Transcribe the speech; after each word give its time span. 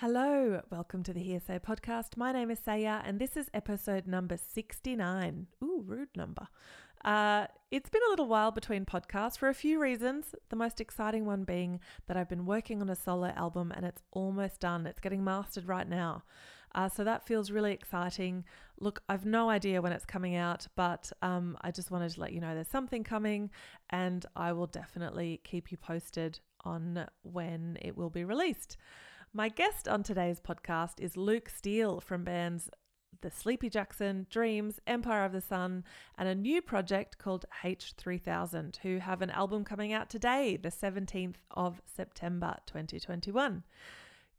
Hello, 0.00 0.62
welcome 0.70 1.02
to 1.02 1.12
the 1.12 1.20
Hearsay 1.20 1.58
Podcast. 1.58 2.16
My 2.16 2.32
name 2.32 2.50
is 2.50 2.58
Saya, 2.58 3.02
and 3.04 3.18
this 3.18 3.36
is 3.36 3.50
episode 3.52 4.06
number 4.06 4.38
69. 4.38 5.46
Ooh, 5.62 5.84
rude 5.86 6.08
number. 6.16 6.48
Uh, 7.04 7.48
it's 7.70 7.90
been 7.90 8.00
a 8.08 8.10
little 8.10 8.26
while 8.26 8.50
between 8.50 8.86
podcasts 8.86 9.36
for 9.36 9.50
a 9.50 9.54
few 9.54 9.78
reasons. 9.78 10.34
The 10.48 10.56
most 10.56 10.80
exciting 10.80 11.26
one 11.26 11.44
being 11.44 11.80
that 12.06 12.16
I've 12.16 12.30
been 12.30 12.46
working 12.46 12.80
on 12.80 12.88
a 12.88 12.96
solo 12.96 13.26
album 13.36 13.74
and 13.76 13.84
it's 13.84 14.00
almost 14.10 14.58
done. 14.58 14.86
It's 14.86 15.00
getting 15.00 15.22
mastered 15.22 15.68
right 15.68 15.86
now. 15.86 16.22
Uh, 16.74 16.88
so 16.88 17.04
that 17.04 17.26
feels 17.26 17.50
really 17.50 17.74
exciting. 17.74 18.46
Look, 18.78 19.02
I've 19.06 19.26
no 19.26 19.50
idea 19.50 19.82
when 19.82 19.92
it's 19.92 20.06
coming 20.06 20.34
out, 20.34 20.66
but 20.76 21.12
um, 21.20 21.58
I 21.60 21.72
just 21.72 21.90
wanted 21.90 22.12
to 22.12 22.20
let 22.20 22.32
you 22.32 22.40
know 22.40 22.54
there's 22.54 22.68
something 22.68 23.04
coming, 23.04 23.50
and 23.90 24.24
I 24.34 24.54
will 24.54 24.66
definitely 24.66 25.42
keep 25.44 25.70
you 25.70 25.76
posted 25.76 26.40
on 26.64 27.06
when 27.20 27.76
it 27.82 27.98
will 27.98 28.08
be 28.08 28.24
released. 28.24 28.78
My 29.32 29.48
guest 29.48 29.86
on 29.86 30.02
today's 30.02 30.40
podcast 30.40 30.94
is 30.98 31.16
Luke 31.16 31.48
Steele 31.48 32.00
from 32.00 32.24
bands 32.24 32.68
The 33.20 33.30
Sleepy 33.30 33.70
Jackson, 33.70 34.26
Dreams, 34.28 34.80
Empire 34.88 35.24
of 35.24 35.30
the 35.30 35.40
Sun, 35.40 35.84
and 36.18 36.28
a 36.28 36.34
new 36.34 36.60
project 36.60 37.16
called 37.16 37.44
H3000, 37.62 38.78
who 38.78 38.98
have 38.98 39.22
an 39.22 39.30
album 39.30 39.62
coming 39.62 39.92
out 39.92 40.10
today, 40.10 40.56
the 40.56 40.68
17th 40.68 41.36
of 41.52 41.80
September 41.86 42.56
2021. 42.66 43.62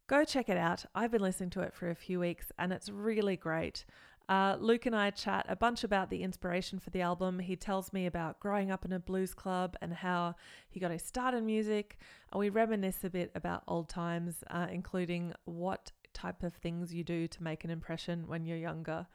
Go 0.07 0.25
check 0.25 0.49
it 0.49 0.57
out. 0.57 0.83
I've 0.93 1.11
been 1.11 1.21
listening 1.21 1.51
to 1.51 1.61
it 1.61 1.73
for 1.73 1.89
a 1.89 1.95
few 1.95 2.19
weeks 2.19 2.51
and 2.59 2.73
it's 2.73 2.89
really 2.89 3.37
great. 3.37 3.85
Uh, 4.31 4.55
Luke 4.61 4.85
and 4.85 4.95
I 4.95 5.09
chat 5.09 5.45
a 5.49 5.57
bunch 5.57 5.83
about 5.83 6.09
the 6.09 6.23
inspiration 6.23 6.79
for 6.79 6.89
the 6.89 7.01
album. 7.01 7.39
He 7.39 7.57
tells 7.57 7.91
me 7.91 8.05
about 8.05 8.39
growing 8.39 8.71
up 8.71 8.85
in 8.85 8.93
a 8.93 8.99
blues 8.99 9.33
club 9.33 9.75
and 9.81 9.93
how 9.93 10.35
he 10.69 10.79
got 10.79 10.89
his 10.89 11.03
start 11.03 11.33
in 11.33 11.45
music. 11.45 11.97
And 12.31 12.39
we 12.39 12.47
reminisce 12.47 13.03
a 13.03 13.09
bit 13.09 13.31
about 13.35 13.63
old 13.67 13.89
times, 13.89 14.35
uh, 14.49 14.67
including 14.71 15.33
what 15.43 15.91
type 16.13 16.43
of 16.43 16.53
things 16.53 16.93
you 16.93 17.03
do 17.03 17.27
to 17.27 17.43
make 17.43 17.65
an 17.65 17.69
impression 17.69 18.23
when 18.25 18.45
you're 18.45 18.55
younger. 18.55 19.05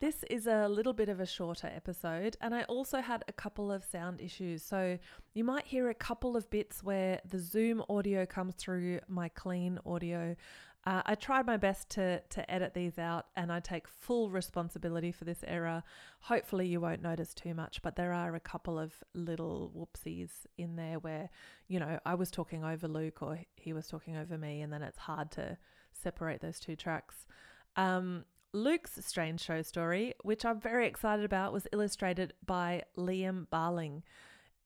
This 0.00 0.22
is 0.30 0.46
a 0.46 0.68
little 0.68 0.92
bit 0.92 1.08
of 1.08 1.18
a 1.18 1.26
shorter 1.26 1.72
episode, 1.74 2.36
and 2.40 2.54
I 2.54 2.62
also 2.64 3.00
had 3.00 3.24
a 3.26 3.32
couple 3.32 3.72
of 3.72 3.82
sound 3.82 4.20
issues. 4.20 4.62
So 4.62 4.96
you 5.34 5.42
might 5.42 5.66
hear 5.66 5.88
a 5.88 5.94
couple 5.94 6.36
of 6.36 6.48
bits 6.50 6.84
where 6.84 7.20
the 7.28 7.40
Zoom 7.40 7.82
audio 7.88 8.24
comes 8.24 8.54
through 8.54 9.00
my 9.08 9.28
clean 9.28 9.80
audio. 9.84 10.36
Uh, 10.86 11.02
I 11.04 11.16
tried 11.16 11.44
my 11.46 11.56
best 11.56 11.90
to 11.90 12.20
to 12.20 12.50
edit 12.50 12.72
these 12.72 12.98
out, 12.98 13.26
and 13.36 13.52
I 13.52 13.60
take 13.60 13.88
full 13.88 14.30
responsibility 14.30 15.12
for 15.12 15.24
this 15.24 15.44
error. 15.46 15.82
Hopefully, 16.20 16.66
you 16.66 16.80
won't 16.80 17.02
notice 17.02 17.34
too 17.34 17.52
much, 17.52 17.82
but 17.82 17.96
there 17.96 18.12
are 18.12 18.34
a 18.34 18.40
couple 18.40 18.78
of 18.78 18.92
little 19.12 19.72
whoopsies 19.76 20.30
in 20.56 20.76
there 20.76 20.98
where, 20.98 21.30
you 21.66 21.78
know, 21.80 21.98
I 22.06 22.14
was 22.14 22.30
talking 22.30 22.64
over 22.64 22.88
Luke 22.88 23.22
or 23.22 23.40
he 23.56 23.72
was 23.72 23.88
talking 23.88 24.16
over 24.16 24.38
me, 24.38 24.62
and 24.62 24.72
then 24.72 24.82
it's 24.82 24.98
hard 24.98 25.30
to 25.32 25.58
separate 25.92 26.40
those 26.40 26.60
two 26.60 26.76
tracks. 26.76 27.26
Um, 27.76 28.24
Luke's 28.52 29.04
strange 29.04 29.40
show 29.40 29.62
story, 29.62 30.14
which 30.22 30.44
I'm 30.44 30.60
very 30.60 30.86
excited 30.86 31.24
about, 31.24 31.52
was 31.52 31.66
illustrated 31.72 32.32
by 32.46 32.84
Liam 32.96 33.46
Barling 33.52 34.02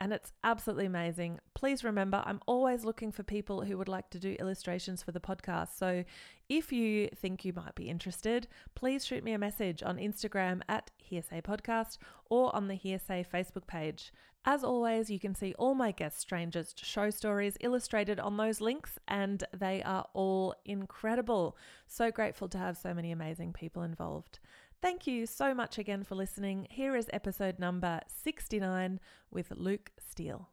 and 0.02 0.12
it's 0.12 0.32
absolutely 0.42 0.86
amazing. 0.86 1.38
Please 1.54 1.84
remember, 1.84 2.24
I'm 2.26 2.40
always 2.46 2.84
looking 2.84 3.12
for 3.12 3.22
people 3.22 3.62
who 3.62 3.78
would 3.78 3.86
like 3.86 4.10
to 4.10 4.18
do 4.18 4.36
illustrations 4.40 5.00
for 5.00 5.12
the 5.12 5.20
podcast. 5.20 5.78
So 5.78 6.02
if 6.48 6.72
you 6.72 7.08
think 7.14 7.44
you 7.44 7.52
might 7.52 7.76
be 7.76 7.88
interested, 7.88 8.48
please 8.74 9.06
shoot 9.06 9.22
me 9.22 9.32
a 9.32 9.38
message 9.38 9.80
on 9.80 9.98
Instagram 9.98 10.60
at 10.68 10.90
Hearsay 10.98 11.42
Podcast 11.42 11.98
or 12.28 12.54
on 12.54 12.66
the 12.66 12.74
Hearsay 12.74 13.24
Facebook 13.32 13.68
page. 13.68 14.12
As 14.44 14.64
always, 14.64 15.08
you 15.08 15.20
can 15.20 15.36
see 15.36 15.54
all 15.56 15.76
my 15.76 15.92
guest 15.92 16.18
strangest 16.18 16.84
show 16.84 17.10
stories 17.10 17.56
illustrated 17.60 18.18
on 18.18 18.36
those 18.36 18.60
links, 18.60 18.98
and 19.06 19.44
they 19.56 19.84
are 19.84 20.06
all 20.14 20.56
incredible. 20.64 21.56
So 21.86 22.10
grateful 22.10 22.48
to 22.48 22.58
have 22.58 22.76
so 22.76 22.92
many 22.92 23.12
amazing 23.12 23.52
people 23.52 23.84
involved. 23.84 24.40
Thank 24.82 25.06
you 25.06 25.26
so 25.26 25.54
much 25.54 25.78
again 25.78 26.02
for 26.02 26.16
listening. 26.16 26.66
Here 26.68 26.96
is 26.96 27.08
episode 27.12 27.60
number 27.60 28.00
69 28.08 28.98
with 29.30 29.52
Luke 29.52 29.92
Steele. 29.96 30.48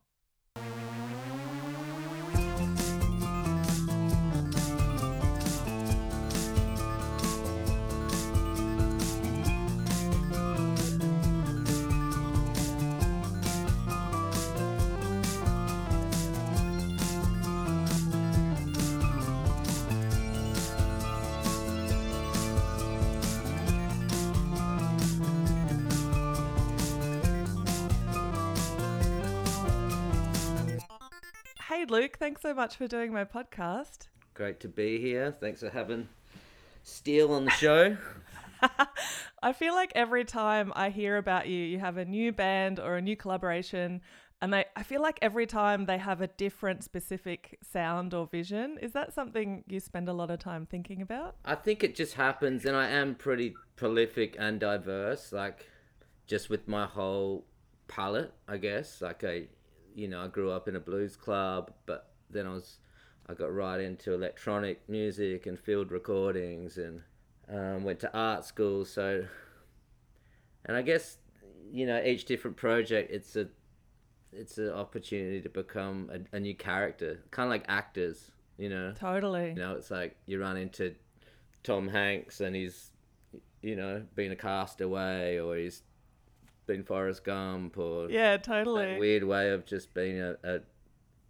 Luke, 31.90 32.18
thanks 32.20 32.42
so 32.42 32.54
much 32.54 32.76
for 32.76 32.88
doing 32.88 33.12
my 33.12 33.26
podcast. 33.26 34.10
Great 34.36 34.60
to 34.60 34.68
be 34.68 35.00
here. 35.00 35.36
Thanks 35.40 35.62
for 35.62 35.70
having 35.70 36.08
Steele 36.84 37.34
on 37.34 37.46
the 37.46 37.52
show. 37.52 37.98
I 39.42 39.54
feel 39.54 39.74
like 39.74 39.92
every 39.96 40.24
time 40.24 40.72
I 40.76 40.90
hear 40.90 41.18
about 41.18 41.48
you, 41.48 41.58
you 41.58 41.80
have 41.80 41.98
a 41.98 42.06
new 42.06 42.32
band 42.32 42.80
or 42.80 42.98
a 42.98 43.02
new 43.02 43.16
collaboration, 43.16 44.02
and 44.40 44.54
they, 44.54 44.66
I 44.76 44.84
feel 44.84 45.02
like 45.02 45.18
every 45.24 45.48
time 45.48 45.86
they 45.88 45.98
have 45.98 46.22
a 46.22 46.28
different 46.28 46.84
specific 46.84 47.58
sound 47.68 48.14
or 48.14 48.28
vision. 48.28 48.78
Is 48.82 48.92
that 48.92 49.14
something 49.14 49.64
you 49.68 49.80
spend 49.80 50.10
a 50.10 50.14
lot 50.14 50.30
of 50.30 50.38
time 50.40 50.68
thinking 50.68 51.02
about? 51.02 51.38
I 51.44 51.56
think 51.56 51.84
it 51.84 51.96
just 51.96 52.14
happens, 52.14 52.66
and 52.66 52.76
I 52.76 52.88
am 52.90 53.16
pretty 53.16 53.56
prolific 53.78 54.36
and 54.38 54.60
diverse, 54.60 55.32
like 55.32 55.68
just 56.28 56.52
with 56.52 56.68
my 56.68 56.86
whole 56.86 57.46
palette, 57.88 58.34
I 58.48 58.58
guess. 58.58 59.02
Like 59.02 59.24
I 59.24 59.48
you 59.96 60.08
know, 60.08 60.22
I 60.22 60.28
grew 60.28 60.52
up 60.52 60.68
in 60.68 60.76
a 60.76 60.80
blues 60.80 61.16
club, 61.16 61.72
but 61.86 62.12
then 62.30 62.48
I 62.48 62.54
was, 62.54 62.78
I 63.28 63.34
got 63.34 63.54
right 63.54 63.80
into 63.80 64.14
electronic 64.14 64.88
music 64.88 65.46
and 65.46 65.60
field 65.60 65.92
recordings 65.92 66.78
and 66.78 67.02
um, 67.52 67.84
went 67.84 68.00
to 68.02 68.18
art 68.18 68.46
school. 68.46 68.86
So, 68.86 69.26
and 70.66 70.78
I 70.78 70.82
guess, 70.82 71.18
you 71.72 71.86
know, 71.86 72.02
each 72.04 72.26
different 72.26 72.58
project, 72.58 73.12
it's 73.12 73.36
a, 73.36 73.48
it's 74.32 74.58
an 74.58 74.70
opportunity 74.70 75.42
to 75.42 75.50
become 75.50 76.10
a, 76.14 76.36
a 76.36 76.40
new 76.40 76.56
character, 76.56 77.20
kind 77.32 77.48
of 77.48 77.52
like 77.52 77.66
actors, 77.68 78.32
you 78.58 78.70
know. 78.70 78.94
Totally. 78.98 79.50
You 79.50 79.56
know, 79.56 79.76
it's 79.76 79.92
like 79.92 80.16
you 80.26 80.40
run 80.40 80.58
into 80.58 80.96
Tom 81.64 81.88
Hanks 81.88 82.40
and 82.42 82.56
he's, 82.56 82.92
you 83.62 83.76
know, 83.76 84.04
being 84.16 84.32
a 84.32 84.36
castaway 84.36 85.40
or 85.40 85.58
he's 85.58 85.82
been 86.70 86.84
Forrest 86.84 87.24
Gump 87.24 87.80
or 87.80 88.10
yeah, 88.12 88.38
totally 88.38 89.00
weird 89.00 89.24
way 89.24 89.50
of 89.50 89.66
just 89.66 89.92
being 89.96 90.20
a, 90.20 90.36
a, 90.44 90.60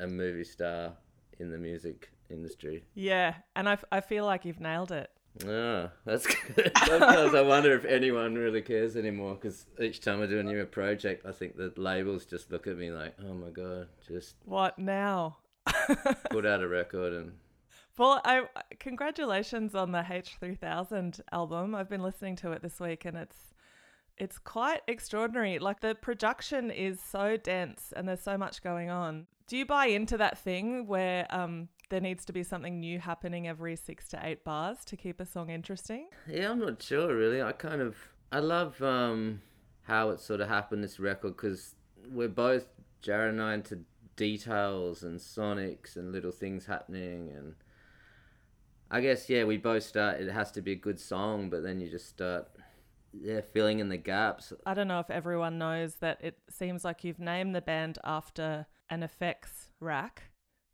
a 0.01 0.07
movie 0.07 0.43
star 0.43 0.91
in 1.39 1.49
the 1.49 1.57
music 1.57 2.11
industry. 2.29 2.83
Yeah, 2.93 3.35
and 3.55 3.69
I, 3.69 3.77
I 3.89 4.01
feel 4.01 4.25
like 4.25 4.43
you've 4.43 4.59
nailed 4.59 4.91
it. 4.91 5.09
Oh, 5.47 5.89
that's 6.05 6.27
good. 6.55 6.71
Sometimes 6.85 7.33
I 7.33 7.41
wonder 7.41 7.73
if 7.73 7.85
anyone 7.85 8.35
really 8.35 8.61
cares 8.61 8.97
anymore 8.97 9.35
because 9.35 9.65
each 9.79 10.01
time 10.01 10.21
I 10.21 10.25
do 10.25 10.39
a 10.39 10.43
new 10.43 10.65
project, 10.65 11.25
I 11.25 11.31
think 11.31 11.55
the 11.55 11.71
labels 11.77 12.25
just 12.25 12.51
look 12.51 12.67
at 12.67 12.77
me 12.77 12.91
like, 12.91 13.15
oh 13.25 13.33
my 13.33 13.49
god, 13.49 13.87
just 14.05 14.35
what 14.43 14.77
now? 14.77 15.37
put 16.29 16.45
out 16.45 16.61
a 16.61 16.67
record 16.67 17.13
and. 17.13 17.31
Well, 17.97 18.21
I 18.23 18.43
congratulations 18.79 19.75
on 19.75 19.91
the 19.91 19.99
H3000 19.99 21.21
album. 21.31 21.75
I've 21.75 21.89
been 21.89 22.03
listening 22.03 22.37
to 22.37 22.51
it 22.51 22.61
this 22.61 22.79
week 22.79 23.03
and 23.05 23.17
it's 23.17 23.53
it's 24.19 24.37
quite 24.37 24.81
extraordinary. 24.87 25.59
Like 25.59 25.79
the 25.79 25.95
production 25.95 26.69
is 26.69 26.99
so 26.99 27.37
dense 27.37 27.93
and 27.95 28.07
there's 28.07 28.21
so 28.21 28.37
much 28.37 28.61
going 28.61 28.89
on. 28.89 29.27
Do 29.47 29.57
you 29.57 29.65
buy 29.65 29.87
into 29.87 30.17
that 30.17 30.37
thing 30.37 30.85
where 30.85 31.25
um, 31.31 31.69
there 31.89 32.01
needs 32.01 32.25
to 32.25 32.33
be 32.33 32.43
something 32.43 32.79
new 32.79 32.99
happening 32.99 33.47
every 33.47 33.75
six 33.75 34.07
to 34.09 34.19
eight 34.21 34.43
bars 34.43 34.85
to 34.85 34.97
keep 34.97 35.19
a 35.19 35.25
song 35.25 35.49
interesting? 35.49 36.09
Yeah, 36.27 36.51
I'm 36.51 36.59
not 36.59 36.83
sure 36.83 37.15
really. 37.15 37.41
I 37.41 37.53
kind 37.53 37.81
of 37.81 37.95
I 38.31 38.39
love 38.39 38.81
um, 38.83 39.41
how 39.83 40.09
it 40.09 40.19
sort 40.19 40.41
of 40.41 40.49
happened 40.49 40.83
this 40.83 40.99
record 40.99 41.35
because 41.35 41.75
we're 42.11 42.27
both 42.27 42.67
Jared 43.01 43.33
and 43.33 43.41
I 43.41 43.53
into 43.55 43.79
details 44.17 45.01
and 45.01 45.19
sonics 45.19 45.95
and 45.95 46.11
little 46.11 46.31
things 46.31 46.65
happening 46.65 47.31
and. 47.35 47.55
I 48.91 49.01
guess 49.01 49.29
yeah, 49.29 49.43
we 49.43 49.57
both 49.57 49.83
start. 49.83 50.19
It 50.19 50.31
has 50.31 50.51
to 50.53 50.63
be 50.63 50.71
a 50.71 50.75
good 50.75 50.99
song, 50.99 51.51
but 51.51 51.61
then 51.61 51.79
you 51.79 51.87
just 51.91 52.07
start 52.07 52.47
yeah, 53.13 53.41
filling 53.41 53.79
in 53.79 53.89
the 53.89 53.97
gaps. 53.97 54.53
I 54.65 54.73
don't 54.73 54.87
know 54.87 54.99
if 54.99 55.09
everyone 55.09 55.57
knows 55.57 55.95
that 55.95 56.19
it 56.21 56.37
seems 56.49 56.83
like 56.83 57.03
you've 57.03 57.19
named 57.19 57.55
the 57.55 57.61
band 57.61 57.99
after 58.03 58.67
an 58.89 59.03
effects 59.03 59.71
rack, 59.79 60.23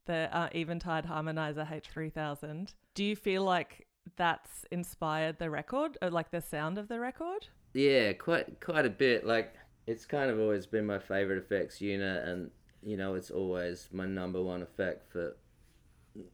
the 0.05 0.29
uh, 0.35 0.49
Eventide 0.53 1.05
Harmonizer 1.05 1.67
H3000. 1.67 2.73
Do 2.93 3.03
you 3.03 3.15
feel 3.15 3.43
like 3.43 3.87
that's 4.17 4.65
inspired 4.71 5.39
the 5.39 5.49
record, 5.49 5.97
or 6.01 6.09
like 6.09 6.31
the 6.31 6.41
sound 6.41 6.77
of 6.77 6.87
the 6.87 6.99
record? 6.99 7.47
Yeah, 7.73 8.13
quite 8.13 8.59
quite 8.61 8.85
a 8.85 8.89
bit. 8.89 9.25
Like 9.25 9.55
it's 9.87 10.05
kind 10.05 10.29
of 10.29 10.39
always 10.39 10.65
been 10.65 10.85
my 10.85 10.99
favorite 10.99 11.37
effects 11.37 11.81
unit, 11.81 12.27
and 12.27 12.51
you 12.81 12.97
know 12.97 13.15
it's 13.15 13.31
always 13.31 13.89
my 13.91 14.05
number 14.05 14.41
one 14.41 14.61
effect 14.61 15.11
for 15.11 15.35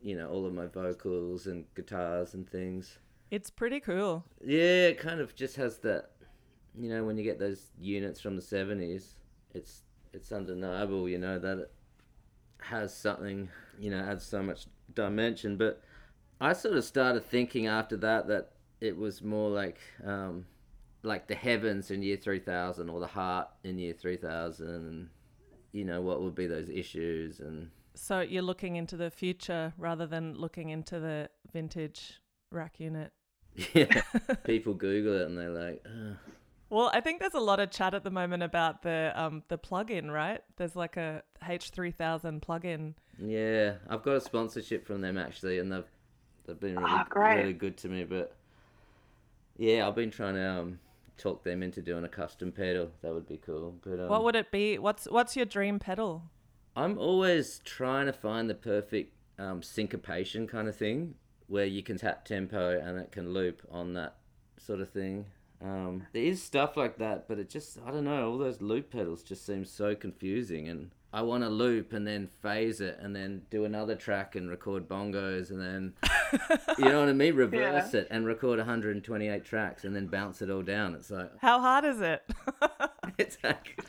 you 0.01 0.15
know, 0.15 0.29
all 0.29 0.45
of 0.45 0.53
my 0.53 0.67
vocals 0.67 1.47
and 1.47 1.65
guitars 1.75 2.33
and 2.33 2.49
things. 2.49 2.99
It's 3.31 3.49
pretty 3.49 3.79
cool. 3.79 4.25
Yeah, 4.43 4.87
it 4.89 4.99
kind 4.99 5.21
of 5.21 5.33
just 5.35 5.55
has 5.55 5.77
that, 5.79 6.09
you 6.77 6.89
know, 6.89 7.05
when 7.05 7.17
you 7.17 7.23
get 7.23 7.39
those 7.39 7.71
units 7.79 8.19
from 8.19 8.35
the 8.35 8.41
seventies, 8.41 9.15
it's 9.53 9.83
it's 10.13 10.33
undeniable, 10.33 11.07
you 11.07 11.17
know, 11.17 11.39
that 11.39 11.57
it 11.59 11.71
has 12.59 12.93
something, 12.93 13.47
you 13.79 13.89
know, 13.89 13.99
adds 13.99 14.25
so 14.25 14.43
much 14.43 14.65
dimension. 14.93 15.55
But 15.55 15.81
I 16.41 16.51
sort 16.51 16.75
of 16.75 16.83
started 16.83 17.25
thinking 17.25 17.67
after 17.67 17.95
that 17.97 18.27
that 18.27 18.51
it 18.81 18.97
was 18.97 19.21
more 19.21 19.49
like, 19.49 19.79
um, 20.05 20.45
like 21.03 21.27
the 21.27 21.35
heavens 21.35 21.89
in 21.89 22.03
year 22.03 22.17
three 22.17 22.39
thousand 22.39 22.89
or 22.89 22.99
the 22.99 23.07
heart 23.07 23.47
in 23.63 23.79
year 23.79 23.93
three 23.93 24.17
thousand, 24.17 24.67
and 24.67 25.09
you 25.71 25.85
know 25.85 26.01
what 26.01 26.21
would 26.21 26.35
be 26.35 26.47
those 26.47 26.69
issues 26.69 27.39
and. 27.39 27.69
So 27.93 28.21
you're 28.21 28.41
looking 28.41 28.77
into 28.77 28.95
the 28.97 29.09
future 29.09 29.73
rather 29.77 30.07
than 30.07 30.35
looking 30.35 30.69
into 30.69 30.99
the 30.99 31.29
vintage 31.51 32.21
rack 32.51 32.79
unit. 32.79 33.11
Yeah, 33.73 34.01
people 34.45 34.73
Google 34.73 35.21
it 35.21 35.27
and 35.27 35.37
they're 35.37 35.49
like, 35.49 35.85
"Ugh." 35.85 36.15
Well, 36.69 36.89
I 36.93 37.01
think 37.01 37.19
there's 37.19 37.33
a 37.33 37.39
lot 37.39 37.59
of 37.59 37.69
chat 37.69 37.93
at 37.93 38.03
the 38.05 38.09
moment 38.11 38.43
about 38.43 38.81
the 38.81 39.11
um 39.15 39.43
the 39.49 39.57
plug-in, 39.57 40.09
right? 40.09 40.41
There's 40.55 40.75
like 40.75 40.95
a 40.97 41.21
H3000 41.43 42.41
plug-in. 42.41 42.95
yeah, 43.19 43.73
I've 43.89 44.03
got 44.03 44.15
a 44.15 44.21
sponsorship 44.21 44.85
from 44.85 45.01
them 45.01 45.17
actually, 45.17 45.59
and 45.59 45.71
they've 45.71 45.83
they've 46.45 46.59
been 46.59 46.77
really 46.79 47.03
great. 47.09 47.35
really 47.37 47.53
good 47.53 47.75
to 47.77 47.89
me. 47.89 48.05
But 48.05 48.33
yeah, 49.57 49.87
I've 49.87 49.95
been 49.95 50.11
trying 50.11 50.35
to 50.35 50.49
um 50.49 50.79
talk 51.17 51.43
them 51.43 51.61
into 51.61 51.81
doing 51.81 52.05
a 52.05 52.09
custom 52.09 52.51
pedal. 52.53 52.89
That 53.01 53.13
would 53.13 53.27
be 53.27 53.37
cool. 53.37 53.75
But 53.83 53.99
um, 53.99 54.07
What 54.07 54.23
would 54.23 54.35
it 54.35 54.49
be? 54.51 54.77
What's 54.79 55.05
what's 55.05 55.35
your 55.35 55.45
dream 55.45 55.77
pedal? 55.77 56.23
I'm 56.75 56.97
always 56.97 57.59
trying 57.65 58.05
to 58.05 58.13
find 58.13 58.49
the 58.49 58.55
perfect 58.55 59.13
um, 59.37 59.61
syncopation 59.61 60.47
kind 60.47 60.69
of 60.69 60.75
thing 60.75 61.15
where 61.51 61.65
you 61.65 61.83
can 61.83 61.97
tap 61.97 62.23
tempo 62.23 62.79
and 62.79 62.97
it 62.97 63.11
can 63.11 63.33
loop 63.33 63.61
on 63.69 63.93
that 63.93 64.15
sort 64.57 64.79
of 64.79 64.89
thing. 64.89 65.25
Um, 65.61 66.07
there 66.13 66.23
is 66.23 66.41
stuff 66.41 66.77
like 66.77 66.97
that, 66.99 67.27
but 67.27 67.39
it 67.39 67.49
just, 67.49 67.77
I 67.85 67.91
don't 67.91 68.05
know, 68.05 68.31
all 68.31 68.37
those 68.37 68.61
loop 68.61 68.89
pedals 68.89 69.21
just 69.21 69.45
seem 69.45 69.65
so 69.65 69.93
confusing. 69.93 70.69
And 70.69 70.91
I 71.11 71.21
want 71.23 71.43
to 71.43 71.49
loop 71.49 71.91
and 71.91 72.07
then 72.07 72.29
phase 72.41 72.79
it 72.79 72.97
and 73.01 73.13
then 73.13 73.41
do 73.51 73.65
another 73.65 73.95
track 73.95 74.37
and 74.37 74.49
record 74.49 74.87
bongos 74.87 75.51
and 75.51 75.59
then, 75.59 75.93
you 76.79 76.85
know 76.85 77.01
what 77.01 77.09
I 77.09 77.13
mean? 77.13 77.35
Reverse 77.35 77.93
it 77.93 78.07
and 78.09 78.25
record 78.25 78.57
128 78.57 79.43
tracks 79.43 79.83
and 79.83 79.93
then 79.93 80.07
bounce 80.07 80.41
it 80.41 80.49
all 80.49 80.63
down. 80.63 80.95
It's 80.95 81.11
like, 81.11 81.31
How 81.41 81.59
hard 81.59 81.83
is 81.83 81.99
it? 81.99 82.23
it's 83.17 83.37
like, 83.43 83.79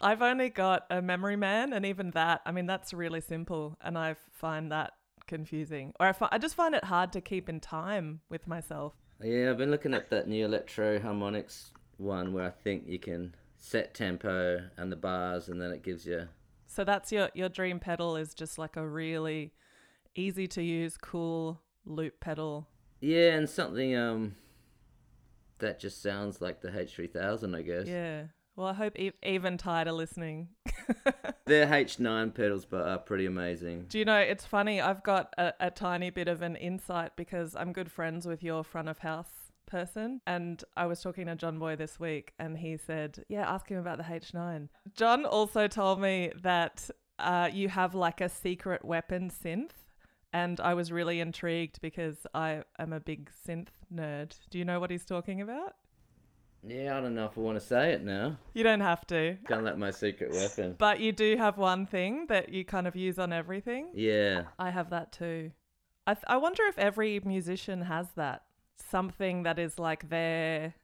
I've 0.00 0.22
only 0.22 0.48
got 0.48 0.86
a 0.90 1.02
memory 1.02 1.36
man, 1.36 1.72
and 1.72 1.84
even 1.84 2.10
that, 2.12 2.42
I 2.46 2.52
mean, 2.52 2.66
that's 2.66 2.92
really 2.92 3.20
simple, 3.20 3.76
and 3.80 3.96
I 3.96 4.16
find 4.32 4.72
that 4.72 4.92
confusing. 5.28 5.92
Or 6.00 6.08
I, 6.08 6.14
I 6.32 6.38
just 6.38 6.56
find 6.56 6.74
it 6.74 6.84
hard 6.84 7.12
to 7.12 7.20
keep 7.20 7.48
in 7.48 7.60
time 7.60 8.22
with 8.28 8.48
myself. 8.48 8.94
Yeah, 9.22 9.50
I've 9.50 9.58
been 9.58 9.70
looking 9.70 9.94
at 9.94 10.10
that 10.10 10.26
new 10.26 10.44
Electro-Harmonix 10.44 11.70
one 11.98 12.32
where 12.32 12.46
I 12.46 12.50
think 12.50 12.84
you 12.86 12.98
can 12.98 13.34
set 13.56 13.94
tempo 13.94 14.68
and 14.76 14.90
the 14.90 14.96
bars, 14.96 15.48
and 15.48 15.60
then 15.60 15.70
it 15.70 15.82
gives 15.82 16.06
you. 16.06 16.28
So 16.66 16.84
that's 16.84 17.12
your 17.12 17.28
your 17.34 17.48
dream 17.48 17.78
pedal 17.80 18.16
is 18.16 18.34
just 18.34 18.58
like 18.58 18.76
a 18.76 18.86
really 18.86 19.52
easy 20.14 20.46
to 20.48 20.62
use, 20.62 20.96
cool 20.96 21.60
loop 21.84 22.20
pedal. 22.20 22.68
Yeah, 23.00 23.32
and 23.34 23.48
something 23.48 23.96
um 23.96 24.36
that 25.58 25.80
just 25.80 26.02
sounds 26.02 26.40
like 26.40 26.60
the 26.60 26.68
H3000, 26.68 27.56
I 27.56 27.62
guess. 27.62 27.86
Yeah. 27.86 28.24
Well, 28.58 28.66
I 28.66 28.72
hope 28.72 28.98
e- 28.98 29.12
Eventide 29.22 29.86
are 29.86 29.92
listening. 29.92 30.48
They're 31.46 31.68
H9 31.68 32.34
pedals, 32.34 32.64
but 32.64 32.88
are 32.88 32.98
pretty 32.98 33.24
amazing. 33.24 33.84
Do 33.88 34.00
you 34.00 34.04
know, 34.04 34.18
it's 34.18 34.44
funny, 34.44 34.80
I've 34.80 35.04
got 35.04 35.32
a, 35.38 35.54
a 35.60 35.70
tiny 35.70 36.10
bit 36.10 36.26
of 36.26 36.42
an 36.42 36.56
insight 36.56 37.12
because 37.14 37.54
I'm 37.54 37.72
good 37.72 37.88
friends 37.88 38.26
with 38.26 38.42
your 38.42 38.64
front 38.64 38.88
of 38.88 38.98
house 38.98 39.30
person. 39.68 40.22
And 40.26 40.64
I 40.76 40.86
was 40.86 41.00
talking 41.00 41.26
to 41.26 41.36
John 41.36 41.60
Boy 41.60 41.76
this 41.76 42.00
week 42.00 42.32
and 42.40 42.58
he 42.58 42.76
said, 42.76 43.24
Yeah, 43.28 43.48
ask 43.48 43.68
him 43.68 43.78
about 43.78 43.98
the 43.98 44.04
H9. 44.04 44.68
John 44.96 45.24
also 45.24 45.68
told 45.68 46.00
me 46.00 46.32
that 46.42 46.90
uh, 47.20 47.48
you 47.52 47.68
have 47.68 47.94
like 47.94 48.20
a 48.20 48.28
secret 48.28 48.84
weapon 48.84 49.30
synth. 49.30 49.70
And 50.32 50.58
I 50.58 50.74
was 50.74 50.90
really 50.90 51.20
intrigued 51.20 51.80
because 51.80 52.26
I 52.34 52.64
am 52.80 52.92
a 52.92 52.98
big 52.98 53.30
synth 53.46 53.68
nerd. 53.94 54.36
Do 54.50 54.58
you 54.58 54.64
know 54.64 54.80
what 54.80 54.90
he's 54.90 55.04
talking 55.04 55.40
about? 55.40 55.74
Yeah, 56.68 56.98
I 56.98 57.00
don't 57.00 57.14
know 57.14 57.26
if 57.26 57.36
I 57.36 57.40
want 57.40 57.58
to 57.58 57.64
say 57.64 57.92
it 57.92 58.04
now. 58.04 58.36
You 58.52 58.62
don't 58.62 58.80
have 58.80 59.06
to. 59.08 59.36
Can't 59.46 59.64
let 59.64 59.78
my 59.78 59.90
secret 59.90 60.32
weapon. 60.32 60.74
But 60.78 61.00
you 61.00 61.12
do 61.12 61.36
have 61.36 61.56
one 61.56 61.86
thing 61.86 62.26
that 62.28 62.50
you 62.50 62.64
kind 62.64 62.86
of 62.86 62.94
use 62.94 63.18
on 63.18 63.32
everything. 63.32 63.88
Yeah. 63.94 64.44
I 64.58 64.70
have 64.70 64.90
that 64.90 65.12
too. 65.12 65.52
I, 66.06 66.14
th- 66.14 66.24
I 66.26 66.36
wonder 66.36 66.62
if 66.64 66.78
every 66.78 67.20
musician 67.24 67.82
has 67.82 68.08
that. 68.16 68.42
Something 68.76 69.42
that 69.42 69.58
is 69.58 69.78
like 69.78 70.08
their 70.08 70.74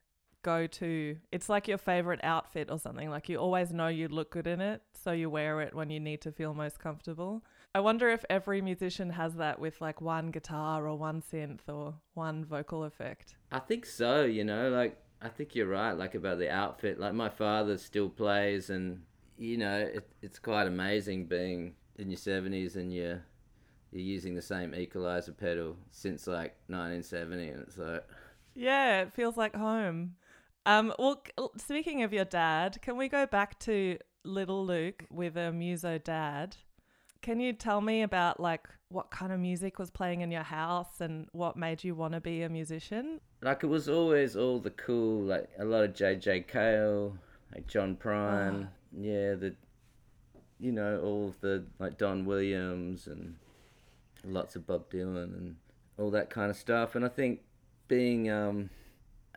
go 0.42 0.66
to. 0.66 1.16
It's 1.32 1.48
like 1.48 1.66
your 1.66 1.78
favorite 1.78 2.20
outfit 2.22 2.68
or 2.70 2.78
something. 2.78 3.10
Like 3.10 3.28
you 3.28 3.38
always 3.38 3.72
know 3.72 3.88
you 3.88 4.08
look 4.08 4.30
good 4.30 4.46
in 4.46 4.60
it, 4.60 4.82
so 4.92 5.12
you 5.12 5.28
wear 5.30 5.60
it 5.60 5.74
when 5.74 5.90
you 5.90 6.00
need 6.00 6.20
to 6.22 6.32
feel 6.32 6.54
most 6.54 6.78
comfortable. 6.78 7.44
I 7.74 7.80
wonder 7.80 8.08
if 8.10 8.24
every 8.30 8.60
musician 8.60 9.10
has 9.10 9.34
that 9.34 9.58
with 9.58 9.80
like 9.80 10.00
one 10.00 10.30
guitar 10.30 10.86
or 10.86 10.96
one 10.96 11.22
synth 11.22 11.68
or 11.68 11.94
one 12.12 12.44
vocal 12.44 12.84
effect. 12.84 13.34
I 13.50 13.58
think 13.58 13.86
so, 13.86 14.24
you 14.24 14.44
know, 14.44 14.68
like 14.70 14.96
I 15.24 15.28
think 15.30 15.54
you're 15.54 15.66
right, 15.66 15.92
like 15.92 16.14
about 16.14 16.38
the 16.38 16.50
outfit. 16.50 17.00
Like 17.00 17.14
my 17.14 17.30
father 17.30 17.78
still 17.78 18.10
plays, 18.10 18.68
and 18.68 19.00
you 19.38 19.56
know, 19.56 19.78
it, 19.78 20.06
it's 20.20 20.38
quite 20.38 20.66
amazing 20.66 21.26
being 21.26 21.74
in 21.96 22.10
your 22.10 22.18
seventies 22.18 22.76
and 22.76 22.92
you're 22.92 23.22
you're 23.90 24.02
using 24.02 24.34
the 24.34 24.42
same 24.42 24.74
equalizer 24.74 25.32
pedal 25.32 25.76
since 25.90 26.26
like 26.26 26.56
1970, 26.66 27.48
and 27.48 27.62
it's 27.62 27.78
like, 27.78 28.04
Yeah, 28.54 29.02
it 29.02 29.14
feels 29.14 29.36
like 29.38 29.56
home. 29.56 30.16
Um, 30.66 30.92
well, 30.98 31.22
speaking 31.56 32.02
of 32.02 32.12
your 32.12 32.24
dad, 32.24 32.82
can 32.82 32.96
we 32.98 33.08
go 33.08 33.24
back 33.26 33.58
to 33.60 33.98
little 34.24 34.66
Luke 34.66 35.04
with 35.10 35.36
a 35.36 35.52
muso 35.52 35.96
dad? 35.96 36.56
Can 37.24 37.40
you 37.40 37.54
tell 37.54 37.80
me 37.80 38.02
about 38.02 38.38
like 38.38 38.68
what 38.90 39.10
kind 39.10 39.32
of 39.32 39.40
music 39.40 39.78
was 39.78 39.90
playing 39.90 40.20
in 40.20 40.30
your 40.30 40.42
house 40.42 41.00
and 41.00 41.26
what 41.32 41.56
made 41.56 41.82
you 41.82 41.94
want 41.94 42.12
to 42.12 42.20
be 42.20 42.42
a 42.42 42.50
musician? 42.50 43.18
like 43.40 43.62
it 43.62 43.66
was 43.66 43.88
always 43.88 44.36
all 44.36 44.58
the 44.58 44.70
cool, 44.70 45.22
like 45.22 45.48
a 45.58 45.64
lot 45.64 45.84
of 45.84 45.94
JJ 45.94 46.48
Cale, 46.48 47.16
like 47.54 47.66
John 47.66 47.96
Prine, 47.96 48.68
yeah, 48.92 49.34
the, 49.34 49.54
you 50.60 50.70
know, 50.70 51.00
all 51.00 51.28
of 51.28 51.40
the 51.40 51.64
like 51.78 51.96
Don 51.96 52.26
Williams 52.26 53.06
and 53.06 53.36
lots 54.22 54.54
of 54.54 54.66
Bob 54.66 54.90
Dylan 54.90 55.34
and 55.34 55.56
all 55.98 56.10
that 56.10 56.28
kind 56.28 56.50
of 56.50 56.58
stuff. 56.58 56.94
And 56.94 57.06
I 57.06 57.08
think 57.08 57.40
being, 57.88 58.30
um, 58.30 58.68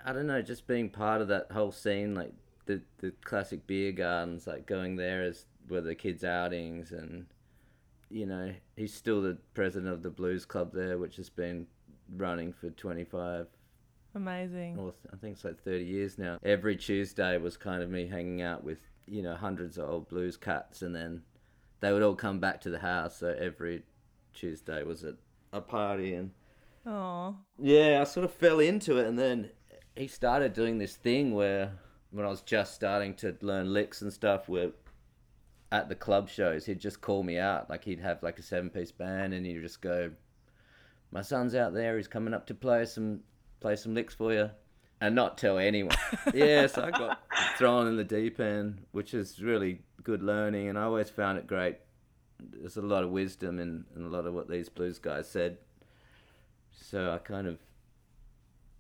I 0.06 0.12
don't 0.12 0.28
know, 0.28 0.42
just 0.42 0.68
being 0.68 0.90
part 0.90 1.22
of 1.22 1.30
that 1.30 1.52
whole 1.54 1.72
scene, 1.72 2.16
like 2.16 2.34
the 2.66 2.82
the 3.00 3.12
classic 3.24 3.66
beer 3.66 3.94
gardens, 3.94 4.46
like 4.46 4.66
going 4.66 4.98
there 4.98 5.24
as 5.24 5.46
were 5.70 5.82
the 5.82 5.96
kids' 5.96 6.24
outings, 6.24 6.92
and 6.92 7.26
you 8.10 8.26
know, 8.26 8.54
he's 8.76 8.94
still 8.94 9.22
the 9.22 9.38
president 9.54 9.92
of 9.92 10.04
the 10.04 10.10
blues 10.10 10.46
club 10.46 10.72
there, 10.74 10.98
which 10.98 11.16
has 11.18 11.30
been 11.30 11.68
running 12.16 12.54
for 12.54 12.70
twenty 12.72 13.04
five 13.04 13.48
Amazing. 14.16 14.78
or 14.80 14.94
I 15.14 15.18
think 15.18 15.36
it's 15.36 15.44
like 15.44 15.62
30 15.64 15.84
years 15.84 16.18
now. 16.18 16.40
Every 16.44 16.76
Tuesday 16.76 17.38
was 17.38 17.56
kind 17.58 17.84
of 17.84 17.90
me 17.90 18.08
hanging 18.08 18.42
out 18.42 18.64
with, 18.64 18.80
you 19.06 19.22
know, 19.22 19.36
hundreds 19.36 19.78
of 19.78 19.88
old 19.90 20.08
blues 20.10 20.38
cats, 20.38 20.82
and 20.82 20.96
then 20.96 21.22
they 21.82 21.94
would 21.94 22.02
all 22.02 22.16
come 22.16 22.40
back 22.40 22.60
to 22.62 22.70
the 22.72 22.80
house. 22.80 23.18
So 23.18 23.36
every 23.38 23.84
Tuesday 24.34 24.82
was 24.84 25.04
a, 25.04 25.14
a 25.54 25.62
party, 25.62 26.14
and 26.16 26.32
Oh, 26.86 27.36
yeah, 27.60 28.00
I 28.02 28.06
sort 28.06 28.24
of 28.24 28.32
fell 28.32 28.60
into 28.60 28.98
it, 28.98 29.06
and 29.08 29.20
then 29.20 29.50
he 29.96 30.08
started 30.08 30.54
doing 30.54 30.78
this 30.78 30.96
thing 30.96 31.34
where 31.36 31.74
when 32.12 32.26
I 32.26 32.30
was 32.30 32.42
just 32.42 32.74
starting 32.74 33.14
to 33.16 33.36
learn 33.42 33.74
licks 33.74 34.02
and 34.02 34.12
stuff, 34.12 34.48
where 34.48 34.72
at 35.72 35.90
the 35.90 35.96
club 35.96 36.30
shows 36.30 36.66
he'd 36.66 36.80
just 36.80 37.02
call 37.02 37.24
me 37.24 37.38
out, 37.38 37.70
like 37.70 37.84
he'd 37.84 38.00
have 38.00 38.24
like 38.24 38.40
a 38.40 38.44
seven 38.44 38.70
piece 38.70 38.92
band, 38.92 39.34
and 39.34 39.46
he'd 39.46 39.62
just 39.62 39.82
go, 39.82 40.12
"My 41.12 41.22
son's 41.22 41.56
out 41.56 41.74
there, 41.74 41.98
he's 41.98 42.08
coming 42.08 42.34
up 42.34 42.48
to 42.48 42.54
play 42.54 42.86
some 42.86 43.22
play 43.60 43.76
some 43.76 43.94
licks 43.94 44.14
for 44.14 44.34
you." 44.34 44.50
And 45.00 45.14
not 45.14 45.38
tell 45.38 45.60
anyone. 45.60 45.96
yeah, 46.34 46.66
so 46.66 46.84
I 46.84 46.90
got 46.90 47.20
thrown 47.56 47.88
in 47.88 47.98
the 47.98 48.04
deep 48.04 48.40
end, 48.40 48.86
which 48.94 49.14
is 49.14 49.40
really 49.40 49.82
good 50.02 50.24
learning, 50.24 50.70
and 50.70 50.78
I 50.78 50.84
always 50.84 51.10
found 51.10 51.38
it 51.38 51.46
great. 51.46 51.78
There's 52.40 52.78
a 52.78 52.82
lot 52.82 53.04
of 53.04 53.12
wisdom 53.12 53.60
in, 53.60 53.86
in 53.96 54.06
a 54.06 54.08
lot 54.08 54.26
of 54.26 54.34
what 54.34 54.50
these 54.50 54.70
blues 54.70 54.98
guys 54.98 55.30
said. 55.30 55.60
So 56.72 57.12
I 57.12 57.20
kind 57.20 57.46
of 57.46 57.60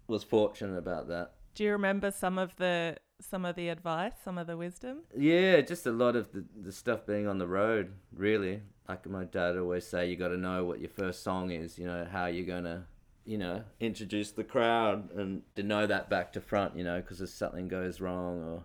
was 0.07 0.23
fortunate 0.23 0.77
about 0.77 1.07
that. 1.09 1.33
do 1.53 1.63
you 1.65 1.71
remember 1.71 2.09
some 2.09 2.39
of 2.39 2.55
the 2.55 2.97
some 3.19 3.45
of 3.45 3.55
the 3.55 3.69
advice, 3.69 4.13
some 4.23 4.37
of 4.37 4.47
the 4.47 4.57
wisdom? 4.57 4.99
Yeah, 5.15 5.61
just 5.61 5.85
a 5.85 5.91
lot 5.91 6.15
of 6.15 6.31
the, 6.31 6.43
the 6.61 6.71
stuff 6.71 7.05
being 7.05 7.27
on 7.27 7.37
the 7.37 7.47
road, 7.47 7.93
really. 8.15 8.61
Like 8.87 9.07
my 9.09 9.25
dad 9.25 9.57
always 9.57 9.85
say, 9.85 10.09
you 10.09 10.15
got 10.15 10.29
to 10.29 10.37
know 10.37 10.63
what 10.63 10.79
your 10.79 10.89
first 10.89 11.23
song 11.23 11.51
is, 11.51 11.77
you 11.77 11.85
know, 11.85 12.07
how 12.09 12.27
you're 12.27 12.45
going 12.45 12.63
to, 12.63 12.83
you 13.25 13.37
know, 13.37 13.63
introduce 13.79 14.31
the 14.31 14.43
crowd 14.43 15.11
and 15.11 15.41
to 15.55 15.63
know 15.63 15.85
that 15.87 16.09
back 16.09 16.33
to 16.33 16.41
front, 16.41 16.77
you 16.77 16.83
know, 16.83 17.01
because 17.01 17.21
if 17.21 17.29
something 17.29 17.67
goes 17.67 17.99
wrong 17.99 18.43
or, 18.43 18.63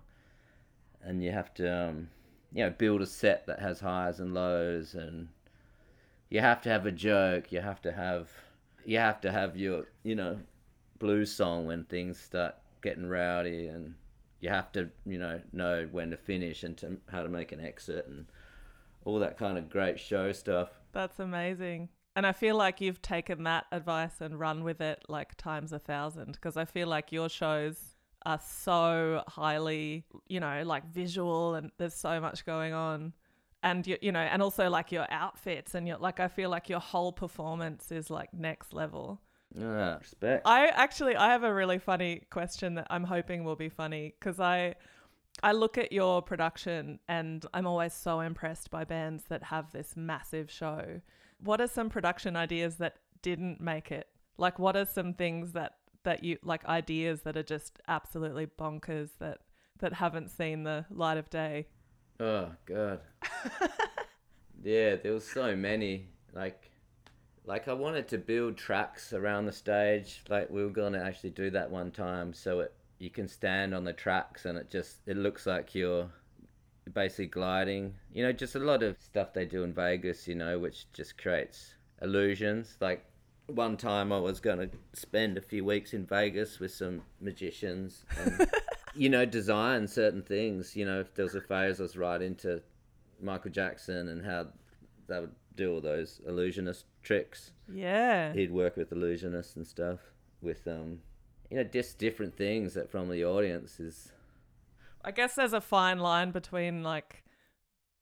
and 1.02 1.23
you 1.23 1.32
have 1.32 1.52
to, 1.54 1.88
um, 1.88 2.09
you 2.52 2.64
know, 2.64 2.71
build 2.71 3.02
a 3.02 3.06
set 3.06 3.47
that 3.47 3.59
has 3.59 3.80
highs 3.80 4.21
and 4.21 4.35
lows 4.35 4.94
and, 4.94 5.28
you 6.32 6.40
have 6.40 6.62
to 6.62 6.71
have 6.71 6.87
a 6.87 6.90
joke. 6.90 7.52
You 7.52 7.61
have 7.61 7.82
to 7.82 7.92
have 7.92 8.30
you 8.87 8.97
have 8.97 9.21
to 9.21 9.30
have 9.30 9.54
your 9.54 9.85
you 10.02 10.14
know 10.14 10.38
blues 10.99 11.30
song 11.30 11.66
when 11.66 11.85
things 11.85 12.18
start 12.18 12.54
getting 12.80 13.06
rowdy, 13.06 13.66
and 13.66 13.94
you 14.42 14.50
have 14.50 14.70
to 14.72 14.90
you 15.06 15.18
know 15.18 15.40
know 15.52 15.88
when 15.90 16.11
to 16.11 16.16
finish 16.18 16.64
and 16.64 16.76
to, 16.76 16.99
how 17.11 17.22
to 17.22 17.28
make 17.30 17.52
an 17.52 17.61
exit 17.61 18.06
and 18.06 18.26
all 19.04 19.18
that 19.20 19.38
kind 19.38 19.56
of 19.56 19.70
great 19.70 19.99
show 19.99 20.32
stuff. 20.32 20.68
That's 20.92 21.18
amazing. 21.18 21.88
And 22.14 22.26
I 22.26 22.32
feel 22.32 22.56
like 22.56 22.80
you've 22.80 23.00
taken 23.00 23.44
that 23.44 23.64
advice 23.72 24.20
and 24.20 24.38
run 24.38 24.64
with 24.64 24.80
it 24.80 25.02
like 25.08 25.37
times 25.37 25.72
a 25.72 25.78
thousand 25.78 26.32
because 26.32 26.56
I 26.56 26.66
feel 26.66 26.87
like 26.87 27.11
your 27.11 27.28
shows 27.28 27.78
are 28.26 28.40
so 28.44 29.22
highly, 29.26 30.04
you 30.28 30.38
know, 30.38 30.62
like 30.64 30.87
visual 30.92 31.54
and 31.54 31.70
there's 31.78 31.94
so 31.94 32.20
much 32.20 32.44
going 32.44 32.75
on. 32.75 33.14
And 33.62 33.87
you, 33.87 33.96
you 34.02 34.12
know, 34.12 34.20
and 34.20 34.42
also 34.42 34.68
like 34.68 34.92
your 34.92 35.06
outfits 35.11 35.75
and 35.75 35.88
your 35.88 35.99
like 35.99 36.20
I 36.20 36.28
feel 36.28 36.50
like 36.50 36.68
your 36.68 36.80
whole 36.80 37.12
performance 37.12 37.90
is 37.90 38.11
like 38.11 38.34
next 38.34 38.75
level. 38.75 39.20
Ah, 39.61 39.99
respect. 40.00 40.47
I 40.47 40.68
actually 40.68 41.16
I 41.16 41.28
have 41.28 41.44
a 41.44 41.52
really 41.52 41.78
funny 41.78 42.23
question 42.30 42.75
that 42.75 42.87
I'm 42.90 43.04
hoping 43.04 43.44
will 43.44 43.56
be 43.56 43.68
funny 43.68 44.14
because 44.18 44.40
I 44.40 44.75
I 45.42 45.52
look 45.52 45.78
at 45.78 45.92
your 45.92 46.23
production 46.23 46.99
and 47.09 47.44
I'm 47.52 47.66
always 47.66 47.92
so 47.92 48.21
impressed 48.21 48.71
by 48.71 48.85
bands 48.85 49.25
that 49.28 49.44
have 49.44 49.73
this 49.73 49.94
massive 49.97 50.50
show. 50.50 51.00
What 51.40 51.61
are 51.61 51.68
some 51.68 51.90
production 51.90 52.37
ideas 52.37 52.76
that 52.76 52.97
didn't 53.23 53.61
make 53.61 53.90
it? 53.90 54.09
Like 54.38 54.59
what 54.59 54.76
are 54.76 54.87
some 54.87 55.14
things 55.14 55.52
that 55.52 55.75
that 56.04 56.25
you 56.25 56.38
like 56.42 56.64
ideas 56.66 57.23
that 57.23 57.37
are 57.37 57.42
just 57.42 57.78
absolutely 57.88 58.47
bonkers 58.47 59.11
that 59.18 59.38
that 59.80 59.92
haven't 59.94 60.30
seen 60.30 60.64
the 60.64 60.87
light 60.90 61.18
of 61.18 61.28
day? 61.30 61.66
Oh 62.21 62.50
god. 62.66 63.00
yeah, 64.62 64.97
there 64.97 65.12
was 65.12 65.28
so 65.28 65.54
many. 65.56 66.09
Like 66.32 66.72
like 67.44 67.68
I 67.68 67.72
wanted 67.72 68.08
to 68.08 68.18
build 68.18 68.56
tracks 68.56 69.12
around 69.12 69.46
the 69.46 69.52
stage. 69.52 70.22
Like 70.28 70.50
we 70.50 70.62
were 70.62 70.70
gonna 70.70 71.02
actually 71.02 71.30
do 71.30 71.50
that 71.50 71.70
one 71.70 71.90
time 71.90 72.32
so 72.32 72.61
it 72.61 72.75
you 72.99 73.11
can 73.11 73.26
stand 73.26 73.75
on 73.75 73.82
the 73.82 73.92
tracks 73.92 74.44
and 74.44 74.56
it 74.56 74.70
just 74.70 74.99
it 75.06 75.16
looks 75.16 75.44
like 75.44 75.75
you're 75.75 76.08
basically 76.94 77.26
gliding. 77.26 77.94
You 78.12 78.25
know, 78.25 78.32
just 78.32 78.54
a 78.54 78.61
lot 78.61 78.82
of 78.82 78.96
stuff 79.00 79.32
they 79.32 79.44
do 79.44 79.64
in 79.64 79.72
Vegas, 79.72 80.28
you 80.28 80.34
know, 80.34 80.58
which 80.58 80.87
just 80.92 81.18
creates 81.18 81.75
illusions. 82.00 82.76
Like 82.80 83.04
one 83.46 83.76
time 83.76 84.12
I 84.12 84.18
was 84.18 84.40
going 84.40 84.58
to 84.58 84.70
spend 84.92 85.37
a 85.37 85.42
few 85.42 85.64
weeks 85.64 85.94
in 85.94 86.06
Vegas 86.06 86.58
with 86.61 86.72
some 86.72 87.02
magicians 87.20 88.04
and, 88.18 88.49
you 88.94 89.08
know, 89.08 89.25
design 89.25 89.88
certain 89.88 90.22
things. 90.22 90.76
You 90.76 90.87
know, 90.87 91.00
if 91.00 91.14
there 91.14 91.25
was 91.25 91.34
a 91.34 91.40
phase, 91.40 91.80
I 91.80 91.82
was 91.82 91.96
right 91.96 92.22
into 92.22 92.62
Michael 93.20 93.50
Jackson 93.50 94.08
and 94.08 94.25
how 94.25 94.46
they 95.08 95.20
would 95.20 95.34
do 95.56 95.75
all 95.75 95.80
those 95.80 96.20
illusionist 96.26 96.84
tricks. 97.02 97.52
Yeah. 97.73 98.32
He'd 98.32 98.52
work 98.52 98.76
with 98.76 98.90
illusionists 98.90 99.56
and 99.56 99.66
stuff 99.66 100.00
with, 100.40 100.66
um, 100.66 101.00
you 101.50 101.56
know, 101.56 101.64
just 101.64 101.99
different 101.99 102.37
things 102.37 102.75
that 102.75 102.90
from 102.90 103.09
the 103.09 103.25
audience 103.25 103.80
is. 103.80 104.12
I 105.04 105.11
guess 105.11 105.35
there's 105.35 105.52
a 105.52 105.61
fine 105.61 105.99
line 105.99 106.30
between 106.30 106.82
like 106.82 107.25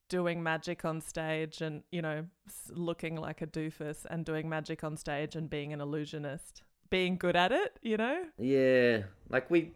doing 0.09 0.42
magic 0.42 0.85
on 0.85 1.00
stage 1.00 1.61
and, 1.62 1.83
you 1.90 2.02
know, 2.02 2.26
looking 2.71 3.16
like 3.16 3.42
a 3.42 3.47
doofus 3.47 4.04
and 4.11 4.25
doing 4.25 4.49
magic 4.49 4.85
on 4.85 4.97
stage 4.97 5.37
and 5.37 5.49
being 5.49 5.73
an 5.73 5.80
illusionist. 5.80 6.62
Being 6.90 7.16
good 7.16 7.37
at 7.37 7.52
it, 7.52 7.78
you 7.83 7.97
know? 7.97 8.25
Yeah. 8.37 9.02
Like 9.28 9.50
we 9.50 9.73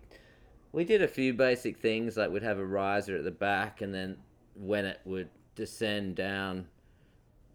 we 0.73 0.85
did 0.85 1.01
a 1.01 1.09
few 1.09 1.33
basic 1.33 1.79
things 1.79 2.17
like 2.17 2.31
we'd 2.31 2.43
have 2.43 2.59
a 2.59 2.67
riser 2.67 3.17
at 3.17 3.23
the 3.23 3.31
back 3.31 3.81
and 3.81 3.95
then 3.95 4.17
when 4.55 4.85
it 4.85 5.01
would 5.05 5.29
descend 5.55 6.17
down 6.17 6.67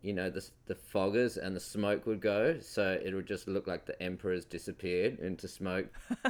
you 0.02 0.14
know 0.14 0.30
the 0.30 0.48
the 0.68 0.76
foggers 0.76 1.38
and 1.38 1.56
the 1.56 1.60
smoke 1.60 2.06
would 2.06 2.22
go 2.22 2.58
so 2.60 3.00
it 3.04 3.14
would 3.14 3.26
just 3.26 3.48
look 3.48 3.68
like 3.68 3.86
the 3.86 4.02
emperor's 4.02 4.46
disappeared 4.46 5.20
into 5.20 5.48
smoke 5.48 5.88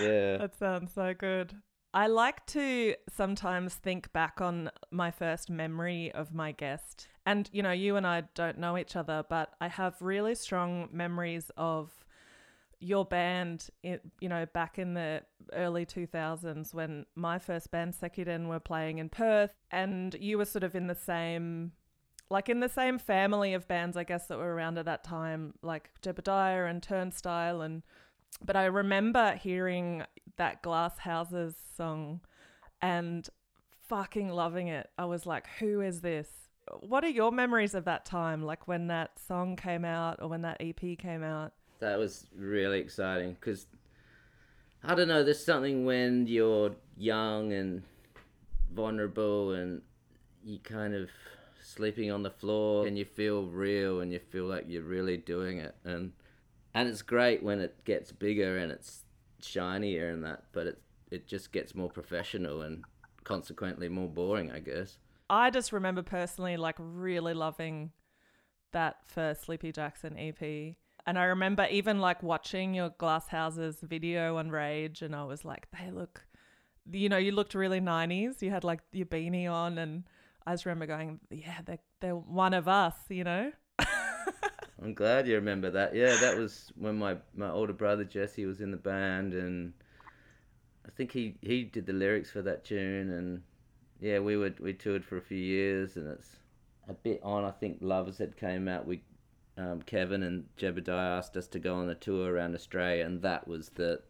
yeah 0.00 0.36
that 0.36 0.54
sounds 0.58 0.92
so 0.92 1.14
good 1.14 1.54
I 1.94 2.08
like 2.08 2.44
to 2.46 2.96
sometimes 3.08 3.76
think 3.76 4.12
back 4.12 4.40
on 4.40 4.68
my 4.90 5.12
first 5.12 5.48
memory 5.48 6.10
of 6.12 6.34
my 6.34 6.50
guest. 6.50 7.06
And, 7.24 7.48
you 7.52 7.62
know, 7.62 7.70
you 7.70 7.94
and 7.94 8.04
I 8.04 8.24
don't 8.34 8.58
know 8.58 8.76
each 8.76 8.96
other, 8.96 9.24
but 9.30 9.54
I 9.60 9.68
have 9.68 9.94
really 10.02 10.34
strong 10.34 10.88
memories 10.90 11.52
of 11.56 11.92
your 12.80 13.04
band, 13.04 13.68
you 13.84 14.28
know, 14.28 14.44
back 14.52 14.76
in 14.76 14.94
the 14.94 15.22
early 15.52 15.86
2000s 15.86 16.74
when 16.74 17.06
my 17.14 17.38
first 17.38 17.70
band, 17.70 17.94
Sekiden, 17.94 18.48
were 18.48 18.58
playing 18.58 18.98
in 18.98 19.08
Perth. 19.08 19.54
And 19.70 20.16
you 20.18 20.36
were 20.36 20.44
sort 20.44 20.64
of 20.64 20.74
in 20.74 20.88
the 20.88 20.96
same, 20.96 21.70
like 22.30 22.48
in 22.48 22.60
the 22.60 22.68
same 22.68 22.98
family 22.98 23.54
of 23.54 23.68
bands, 23.68 23.96
I 23.96 24.04
guess, 24.04 24.26
that 24.26 24.38
were 24.38 24.54
around 24.54 24.78
at 24.78 24.86
that 24.86 25.04
time, 25.04 25.54
like 25.62 25.90
Jebediah 26.02 26.68
and 26.68 26.82
Turnstyle 26.82 27.64
and 27.64 27.82
but 28.44 28.56
I 28.56 28.64
remember 28.64 29.34
hearing 29.34 30.04
that 30.36 30.62
Glass 30.62 30.98
Houses 30.98 31.54
song 31.76 32.20
and 32.82 33.28
fucking 33.88 34.28
loving 34.28 34.68
it. 34.68 34.90
I 34.98 35.04
was 35.04 35.26
like, 35.26 35.46
who 35.58 35.80
is 35.80 36.00
this? 36.00 36.28
What 36.80 37.04
are 37.04 37.10
your 37.10 37.30
memories 37.30 37.74
of 37.74 37.84
that 37.84 38.04
time? 38.04 38.42
Like 38.42 38.66
when 38.66 38.88
that 38.88 39.18
song 39.18 39.56
came 39.56 39.84
out 39.84 40.18
or 40.20 40.28
when 40.28 40.42
that 40.42 40.56
EP 40.60 40.98
came 40.98 41.22
out? 41.22 41.52
That 41.80 41.98
was 41.98 42.26
really 42.36 42.80
exciting 42.80 43.36
because 43.38 43.66
I 44.82 44.94
don't 44.94 45.08
know, 45.08 45.22
there's 45.22 45.44
something 45.44 45.84
when 45.84 46.26
you're 46.26 46.74
young 46.96 47.52
and 47.52 47.82
vulnerable 48.72 49.52
and 49.52 49.82
you 50.44 50.58
kind 50.58 50.94
of 50.94 51.10
sleeping 51.64 52.10
on 52.10 52.22
the 52.22 52.30
floor 52.30 52.86
and 52.86 52.98
you 52.98 53.04
feel 53.04 53.44
real 53.44 54.00
and 54.00 54.12
you 54.12 54.18
feel 54.18 54.44
like 54.44 54.64
you're 54.68 54.82
really 54.82 55.16
doing 55.16 55.58
it 55.58 55.74
and 55.84 56.12
and 56.74 56.88
it's 56.88 57.02
great 57.02 57.42
when 57.42 57.60
it 57.60 57.84
gets 57.84 58.10
bigger 58.12 58.58
and 58.58 58.72
it's 58.72 59.04
shinier 59.44 60.08
and 60.10 60.24
that, 60.24 60.44
but 60.52 60.66
it 60.66 60.78
it 61.10 61.26
just 61.26 61.52
gets 61.52 61.74
more 61.74 61.90
professional 61.90 62.62
and 62.62 62.84
consequently 63.22 63.88
more 63.88 64.08
boring, 64.08 64.50
I 64.50 64.58
guess. 64.58 64.98
I 65.30 65.50
just 65.50 65.72
remember 65.72 66.02
personally 66.02 66.56
like 66.56 66.74
really 66.78 67.34
loving 67.34 67.92
that 68.72 68.96
first 69.06 69.44
Sleepy 69.44 69.70
Jackson 69.70 70.18
EP. 70.18 70.74
And 71.06 71.18
I 71.18 71.24
remember 71.24 71.68
even 71.70 72.00
like 72.00 72.22
watching 72.22 72.74
your 72.74 72.90
Glass 72.90 73.28
Houses 73.28 73.76
video 73.82 74.38
on 74.38 74.50
Rage 74.50 75.02
and 75.02 75.14
I 75.14 75.24
was 75.24 75.44
like, 75.44 75.68
they 75.78 75.90
look 75.90 76.26
you 76.90 77.08
know, 77.08 77.16
you 77.16 77.32
looked 77.32 77.54
really 77.54 77.80
nineties. 77.80 78.42
You 78.42 78.50
had 78.50 78.64
like 78.64 78.80
your 78.92 79.06
beanie 79.06 79.50
on 79.50 79.78
and 79.78 80.04
I 80.46 80.52
just 80.52 80.66
remember 80.66 80.86
going, 80.86 81.20
Yeah, 81.30 81.60
they're 81.64 81.78
they're 82.00 82.16
one 82.16 82.54
of 82.54 82.68
us, 82.68 82.94
you 83.08 83.24
know? 83.24 83.52
I'm 84.82 84.94
glad 84.94 85.26
you 85.26 85.36
remember 85.36 85.70
that. 85.70 85.94
Yeah, 85.94 86.16
that 86.16 86.36
was 86.36 86.70
when 86.76 86.98
my, 86.98 87.16
my 87.34 87.50
older 87.50 87.72
brother 87.72 88.04
Jesse 88.04 88.44
was 88.44 88.60
in 88.60 88.70
the 88.70 88.76
band, 88.76 89.32
and 89.32 89.72
I 90.86 90.90
think 90.90 91.12
he, 91.12 91.36
he 91.40 91.64
did 91.64 91.86
the 91.86 91.92
lyrics 91.94 92.30
for 92.30 92.42
that 92.42 92.64
tune. 92.64 93.10
And 93.10 93.42
yeah, 94.00 94.18
we 94.18 94.36
would 94.36 94.60
we 94.60 94.74
toured 94.74 95.04
for 95.04 95.16
a 95.16 95.22
few 95.22 95.38
years, 95.38 95.96
and 95.96 96.08
it's 96.08 96.36
a 96.88 96.92
bit 96.92 97.20
on. 97.22 97.44
I 97.44 97.50
think 97.50 97.78
Lovers 97.80 98.18
had 98.18 98.36
came 98.36 98.68
out. 98.68 98.86
We 98.86 99.02
um, 99.56 99.80
Kevin 99.82 100.22
and 100.22 100.44
Jebediah 100.58 101.18
asked 101.18 101.36
us 101.36 101.46
to 101.48 101.58
go 101.58 101.76
on 101.76 101.88
a 101.88 101.94
tour 101.94 102.32
around 102.32 102.54
Australia, 102.54 103.06
and 103.06 103.22
that 103.22 103.48
was 103.48 103.70
the 103.70 104.02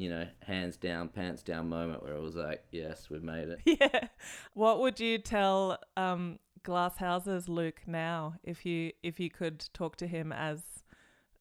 you 0.00 0.08
know, 0.08 0.26
hands 0.46 0.78
down, 0.78 1.08
pants 1.08 1.42
down 1.42 1.68
moment 1.68 2.02
where 2.02 2.14
it 2.14 2.22
was 2.22 2.34
like, 2.34 2.64
yes, 2.72 3.10
we've 3.10 3.22
made 3.22 3.48
it. 3.48 3.60
Yeah. 3.80 4.08
What 4.54 4.80
would 4.80 4.98
you 4.98 5.18
tell 5.18 5.78
um, 5.96 6.38
glass 6.62 6.96
houses 6.96 7.48
Luke 7.48 7.82
now 7.86 8.34
if 8.42 8.64
you 8.64 8.92
if 9.02 9.20
you 9.20 9.30
could 9.30 9.68
talk 9.74 9.96
to 9.96 10.06
him 10.06 10.32
as 10.32 10.62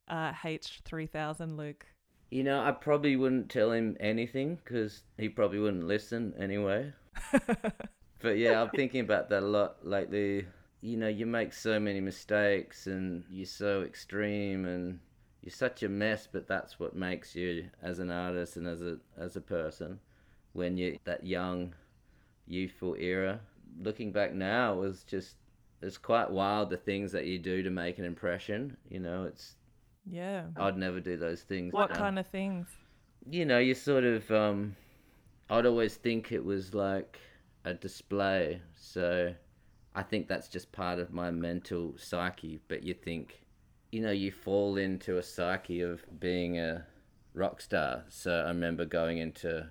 uh, 0.10 0.34
H3000 0.34 1.58
Luke? 1.58 1.86
You 2.32 2.44
know, 2.44 2.62
I 2.62 2.72
probably 2.72 3.16
wouldn't 3.16 3.50
tell 3.50 3.72
him 3.72 3.96
anything 4.00 4.56
because 4.56 5.04
he 5.18 5.30
probably 5.30 5.60
wouldn't 5.60 5.88
listen 5.88 6.34
anyway. 6.38 6.92
but 8.20 8.38
yeah, 8.38 8.62
I'm 8.62 8.70
thinking 8.72 9.00
about 9.00 9.30
that 9.30 9.44
a 9.44 9.48
lot 9.48 9.88
lately. 9.88 10.46
You 10.82 10.98
know, 10.98 11.08
you 11.08 11.26
make 11.26 11.54
so 11.54 11.80
many 11.80 12.02
mistakes 12.02 12.88
and 12.88 13.24
you're 13.30 13.46
so 13.46 13.84
extreme 13.84 14.66
and 14.66 15.00
you're 15.42 15.52
such 15.52 15.84
a 15.84 15.90
mess, 15.90 16.28
but 16.32 16.48
that's 16.48 16.80
what 16.80 16.96
makes 16.96 17.36
you 17.36 17.70
as 17.82 18.00
an 18.00 18.12
artist 18.12 18.58
and 18.58 18.68
as 18.68 18.82
a 18.82 18.98
as 19.18 19.36
a 19.36 19.42
person 19.42 20.00
when 20.54 20.78
you're 20.78 20.96
that 21.06 21.26
young, 21.26 21.74
youthful 22.48 22.96
era 23.00 23.40
looking 23.82 24.12
back 24.12 24.34
now, 24.34 24.74
it 24.74 24.80
was 24.80 25.04
just 25.04 25.36
it's 25.82 25.98
quite 25.98 26.30
wild 26.30 26.70
the 26.70 26.78
things 26.78 27.12
that 27.12 27.26
you 27.26 27.40
do 27.40 27.64
to 27.64 27.70
make 27.70 28.00
an 28.00 28.06
impression. 28.06 28.76
You 28.90 29.00
know, 29.00 29.26
it's 29.26 29.56
yeah. 30.10 30.46
I'd 30.58 30.78
never 30.78 31.00
do 31.00 31.18
those 31.18 31.42
things. 31.42 31.74
What 31.74 31.94
kind 31.94 32.20
of 32.20 32.28
things? 32.28 32.68
You 33.30 33.46
know, 33.46 33.60
you 33.60 33.74
sort 33.74 34.04
of 34.04 34.30
um, 34.32 34.76
I'd 35.50 35.66
always 35.66 35.96
think 35.96 36.32
it 36.32 36.44
was 36.44 36.74
like 36.74 37.20
a 37.66 37.74
display. 37.74 38.62
So 38.76 39.34
I 39.96 40.04
think 40.04 40.28
that's 40.28 40.48
just 40.48 40.72
part 40.72 41.00
of 41.00 41.14
my 41.14 41.32
mental 41.32 41.94
psyche. 41.98 42.60
But 42.68 42.84
you 42.84 42.94
think, 42.94 43.42
you 43.92 44.02
know, 44.02 44.12
you 44.12 44.32
fall 44.32 44.78
into 44.78 45.18
a 45.18 45.24
psyche 45.24 45.82
of 45.82 46.04
being 46.20 46.60
a 46.60 46.86
rock 47.34 47.62
star. 47.62 48.04
So 48.10 48.32
I 48.46 48.48
remember 48.50 48.86
going 48.86 49.18
into 49.18 49.68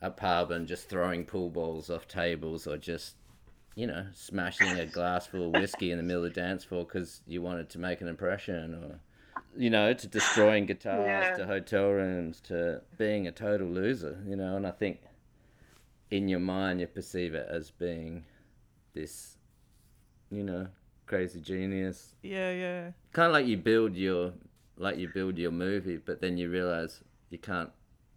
a 0.00 0.10
pub 0.10 0.50
and 0.50 0.66
just 0.66 0.88
throwing 0.88 1.24
pool 1.24 1.50
balls 1.50 1.90
off 1.90 2.06
tables 2.08 2.66
or 2.66 2.76
just 2.76 3.16
you 3.78 3.86
know, 3.86 4.06
smashing 4.12 4.76
a 4.76 4.86
glass 4.86 5.28
full 5.28 5.46
of 5.46 5.52
whiskey 5.52 5.92
in 5.92 5.98
the 5.98 6.02
middle 6.02 6.24
of 6.24 6.34
the 6.34 6.40
dance 6.40 6.64
floor 6.64 6.84
because 6.84 7.20
you 7.28 7.40
wanted 7.40 7.70
to 7.70 7.78
make 7.78 8.00
an 8.00 8.08
impression, 8.08 8.74
or 8.74 8.98
you 9.56 9.70
know, 9.70 9.94
to 9.94 10.08
destroying 10.08 10.66
guitars, 10.66 10.98
Yeah. 10.98 11.36
to 11.36 11.46
hotel 11.46 11.90
rooms, 11.90 12.40
to 12.40 12.82
being 12.96 13.28
a 13.28 13.30
total 13.30 13.68
loser, 13.68 14.20
you 14.26 14.34
know. 14.34 14.56
And 14.56 14.66
I 14.66 14.72
think 14.72 14.98
in 16.10 16.26
your 16.26 16.40
mind 16.40 16.80
you 16.80 16.88
perceive 16.88 17.36
it 17.36 17.46
as 17.48 17.70
being 17.70 18.24
this, 18.94 19.38
you 20.28 20.42
know, 20.42 20.66
crazy 21.08 21.40
genius. 21.40 22.14
Yeah, 22.22 22.52
yeah. 22.52 22.90
Kind 23.12 23.26
of 23.26 23.32
like 23.32 23.46
you 23.46 23.56
build 23.56 23.96
your, 23.96 24.32
like 24.76 24.98
you 24.98 25.08
build 25.08 25.38
your 25.38 25.50
movie, 25.50 25.96
but 25.96 26.20
then 26.20 26.36
you 26.36 26.50
realize 26.50 27.02
you 27.30 27.38
can't 27.38 27.70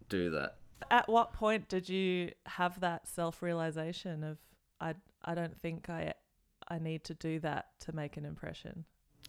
do 0.09 0.29
that. 0.31 0.57
At 0.91 1.07
what 1.07 1.33
point 1.33 1.69
did 1.69 1.87
you 1.89 2.31
have 2.45 2.79
that 2.81 3.07
self-realization 3.07 4.23
of 4.23 4.37
I 4.79 4.95
I 5.23 5.35
don't 5.35 5.59
think 5.61 5.89
I 5.89 6.13
I 6.67 6.79
need 6.79 7.03
to 7.05 7.13
do 7.13 7.39
that 7.39 7.67
to 7.81 7.95
make 7.95 8.17
an 8.17 8.25
impression? 8.25 8.85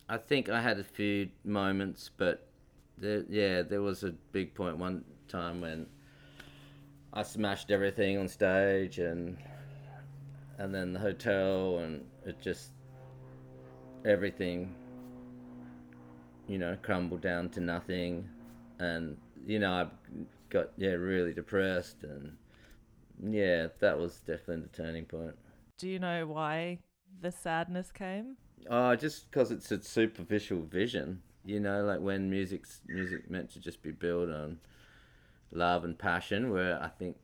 I 0.09 0.19
think 0.19 0.49
I 0.49 0.61
had 0.61 0.78
a 0.78 0.85
few 0.85 1.28
moments, 1.45 2.11
but 2.16 2.49
there, 2.99 3.25
yeah, 3.28 3.62
there 3.62 3.83
was 3.83 4.02
a 4.02 4.11
big 4.33 4.54
point 4.54 4.78
one 4.78 5.04
time 5.28 5.61
when 5.61 5.87
I 7.12 7.23
smashed 7.23 7.71
everything 7.71 8.19
on 8.19 8.28
stage, 8.28 8.99
and 8.99 9.37
and 10.59 10.75
then 10.75 10.92
the 10.92 10.99
hotel, 10.99 11.78
and 11.78 12.04
it 12.26 12.40
just 12.40 12.73
everything, 14.04 14.75
you 16.49 16.59
know, 16.59 16.76
crumbled 16.82 17.21
down 17.21 17.49
to 17.50 17.61
nothing, 17.61 18.28
and 18.78 19.16
you 19.47 19.59
know, 19.59 19.73
I 19.73 19.87
got 20.50 20.71
yeah 20.76 20.90
really 20.90 21.32
depressed, 21.32 22.02
and 22.04 22.37
yeah, 23.23 23.68
that 23.80 23.99
was 23.99 24.21
definitely 24.21 24.68
the 24.71 24.82
turning 24.82 25.04
point. 25.04 25.37
Do 25.78 25.88
you 25.88 25.99
know 25.99 26.26
why 26.26 26.78
the 27.21 27.30
sadness 27.30 27.90
came? 27.90 28.37
Oh, 28.71 28.94
just 28.94 29.30
because 29.30 29.50
it's 29.50 29.71
a 29.73 29.82
superficial 29.82 30.62
vision, 30.62 31.23
you 31.44 31.61
know, 31.61 31.85
like 31.85 32.00
when 32.00 32.30
music's 32.30 32.80
music 32.87 33.30
meant 33.30 33.50
to 33.52 33.61
just 33.61 33.82
be 33.82 33.90
built 33.90 34.30
on 34.30 34.59
love 35.50 35.85
and 35.85 35.99
passion. 35.99 36.50
Where 36.50 36.80
I 36.82 36.88
think, 36.88 37.16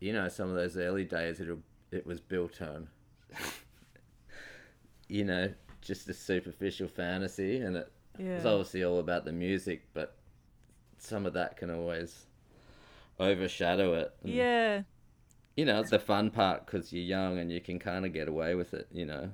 you 0.00 0.12
know, 0.12 0.28
some 0.28 0.48
of 0.48 0.54
those 0.54 0.76
early 0.76 1.04
days 1.04 1.40
it 1.40 1.48
it 1.90 2.06
was 2.06 2.20
built 2.20 2.60
on, 2.60 2.88
you 5.08 5.24
know, 5.24 5.52
just 5.82 6.08
a 6.08 6.14
superficial 6.14 6.88
fantasy, 6.88 7.58
and 7.58 7.76
it 7.76 7.92
Yeah. 8.18 8.36
was 8.36 8.46
obviously 8.46 8.84
all 8.84 8.98
about 8.98 9.24
the 9.24 9.32
music, 9.32 9.82
but 9.94 10.16
some 10.98 11.26
of 11.26 11.32
that 11.34 11.56
can 11.56 11.70
always 11.70 12.26
overshadow 13.18 13.94
it. 13.94 14.14
And, 14.22 14.32
Yeah. 14.32 14.82
You 15.54 15.66
know, 15.66 15.80
it's 15.80 15.90
the 15.90 15.98
fun 15.98 16.30
part 16.30 16.64
because 16.64 16.92
you're 16.94 17.04
young 17.04 17.38
and 17.38 17.52
you 17.52 17.60
can 17.60 17.78
kind 17.78 18.06
of 18.06 18.14
get 18.14 18.26
away 18.26 18.54
with 18.54 18.72
it, 18.72 18.86
you 18.90 19.04
know, 19.04 19.30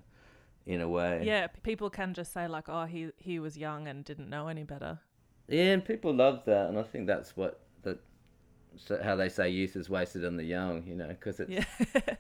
in 0.67 0.81
a 0.81 0.89
way. 0.89 1.23
Yeah, 1.25 1.47
people 1.47 1.91
can 1.91 2.13
just 2.13 2.33
say 2.33 2.49
like, 2.49 2.69
"Oh, 2.69 2.87
he 2.87 3.13
he 3.19 3.39
was 3.39 3.57
young 3.57 3.87
and 3.87 4.05
didn't 4.05 4.29
know 4.29 4.49
any 4.49 4.65
better." 4.65 4.99
Yeah, 5.47 5.73
and 5.75 5.85
people 5.85 6.13
love 6.13 6.45
that, 6.47 6.69
and 6.71 6.79
I 6.79 6.83
think 6.83 7.07
that's 7.07 7.37
what 7.37 7.61
so 8.77 9.01
how 9.03 9.17
they 9.17 9.29
say 9.29 9.51
youth 9.51 9.77
is 9.77 9.91
wasted 9.91 10.25
on 10.25 10.37
the 10.37 10.45
young, 10.45 10.87
you 10.87 10.95
know, 10.95 11.09
because 11.09 11.41
it's 11.41 11.51
Yeah. 11.51 11.65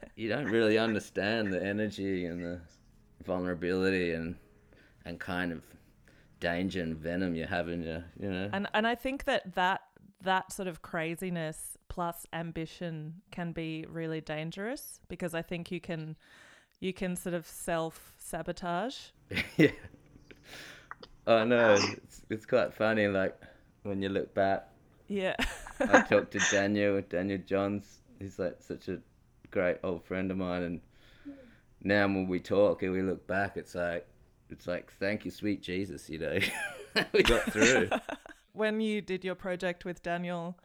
you 0.16 0.28
don't 0.28 0.47
really 0.47 0.78
understand 0.78 1.52
the 1.52 1.62
energy 1.64 2.25
and 2.25 2.42
the 2.44 2.61
vulnerability 3.28 4.12
and 4.12 4.35
and 5.04 5.20
kind 5.20 5.52
of 5.52 5.62
danger 6.40 6.82
and 6.82 6.97
venom 6.97 7.35
you 7.35 7.44
have 7.44 7.68
in 7.68 7.82
you, 7.82 8.02
you 8.18 8.30
know. 8.30 8.50
and 8.52 8.66
and 8.75 8.87
I 8.87 8.94
think 8.94 9.25
that 9.25 9.54
that 9.54 9.82
that 10.23 10.52
sort 10.52 10.66
of 10.66 10.82
craziness 10.82 11.78
plus 11.88 12.26
ambition 12.32 13.14
can 13.30 13.52
be 13.52 13.87
really 13.88 14.20
dangerous 14.20 15.00
because 15.08 15.35
I 15.35 15.42
think 15.42 15.70
you 15.70 15.80
can 15.80 16.16
you 16.80 16.92
can 16.92 17.16
sort 17.16 17.35
of 17.35 17.47
self 17.47 18.14
sabotage. 18.16 18.97
yeah. 19.56 19.70
I 21.26 21.44
know 21.44 21.75
it's 21.75 22.23
it's 22.30 22.47
quite 22.47 22.73
funny, 22.75 23.06
like 23.06 23.37
when 23.82 24.02
you 24.02 24.08
look 24.08 24.35
back. 24.35 24.68
Yeah. 25.08 25.37
I 25.80 26.00
talked 26.11 26.32
to 26.32 26.40
Daniel, 26.50 27.02
Daniel 27.08 27.40
Johns. 27.47 27.99
He's 28.18 28.38
like 28.38 28.57
such 28.61 28.88
a 28.88 28.98
great 29.50 29.79
old 29.85 30.05
friend 30.05 30.31
of 30.31 30.37
mine, 30.37 30.62
and 30.62 30.81
now 31.83 32.07
when 32.07 32.27
we 32.29 32.41
talk 32.41 32.83
and 32.83 32.93
we 32.93 33.03
look 33.03 33.27
back, 33.27 33.57
it's 33.57 33.75
like 33.75 34.07
it's 34.51 34.67
like 34.67 34.93
thank 34.99 35.25
you, 35.25 35.31
sweet 35.31 35.62
Jesus, 35.62 36.09
you 36.09 36.19
know, 36.19 36.38
we 37.12 37.23
got 37.23 37.43
through. 37.53 37.91
when 38.53 38.81
you 38.81 39.01
did 39.01 39.25
your 39.25 39.35
project 39.35 39.85
with 39.85 40.03
Daniel, 40.03 40.59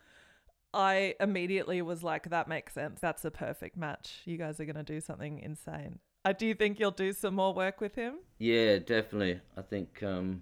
I 0.74 1.16
immediately 1.20 1.82
was 1.82 2.02
like, 2.04 2.30
that 2.30 2.48
makes 2.48 2.74
sense. 2.74 3.00
That's 3.00 3.24
a 3.26 3.32
perfect 3.32 3.78
match. 3.78 4.22
You 4.26 4.38
guys 4.38 4.60
are 4.60 4.66
going 4.66 4.76
to 4.76 4.84
do 4.84 5.00
something 5.00 5.40
insane. 5.40 6.00
I 6.26 6.34
do 6.34 6.54
think 6.56 6.80
you'll 6.80 6.92
do 6.92 7.14
some 7.14 7.36
more 7.36 7.54
work 7.54 7.82
with 7.82 7.96
him. 7.96 8.16
yeah, 8.40 8.80
definitely. 8.80 9.40
I 9.58 9.62
think 9.62 10.02
um, 10.02 10.42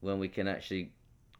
when 0.00 0.18
we 0.18 0.28
can 0.28 0.46
actually 0.46 0.92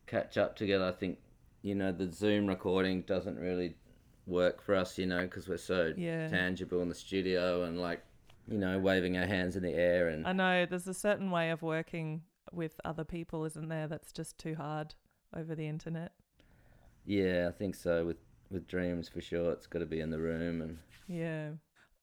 catch 0.07 0.37
up 0.39 0.57
together, 0.57 0.87
I 0.87 0.93
think 0.93 1.19
you 1.63 1.75
know 1.77 1.93
the 1.93 2.11
Zoom 2.11 2.47
recording 2.47 3.03
doesn't 3.03 3.39
really 3.39 3.77
work 4.27 4.63
for 4.63 4.75
us, 4.75 4.97
you 4.99 5.07
know, 5.07 5.23
because 5.23 5.47
we're 5.49 5.59
so 5.59 5.93
Yeah. 5.97 6.29
tangible 6.29 6.81
in 6.81 6.89
the 6.89 6.95
studio 6.95 7.65
and 7.65 7.79
like 7.81 8.03
you 8.49 8.59
know 8.59 8.79
waving 8.79 9.17
our 9.17 9.27
hands 9.27 9.57
in 9.57 9.63
the 9.63 9.73
air 9.75 10.09
and 10.09 10.27
I 10.27 10.33
know 10.33 10.67
there's 10.67 10.89
a 10.89 10.95
certain 10.95 11.31
way 11.31 11.51
of 11.51 11.63
working 11.63 12.23
with 12.53 12.81
other 12.85 13.05
people, 13.05 13.45
isn't 13.45 13.69
there? 13.69 13.87
That's 13.89 14.13
just 14.13 14.37
too 14.39 14.55
hard 14.57 14.95
over 15.35 15.55
the 15.55 15.67
internet. 15.69 16.13
Yeah, 17.05 17.47
I 17.49 17.53
think 17.53 17.75
so. 17.75 18.05
With 18.05 18.19
with 18.51 18.67
dreams 18.67 19.09
for 19.09 19.21
sure, 19.21 19.53
it's 19.53 19.67
got 19.67 19.79
to 19.79 19.87
be 19.87 20.01
in 20.01 20.11
the 20.11 20.21
room 20.21 20.61
and 20.61 20.79
Yeah. 21.07 21.51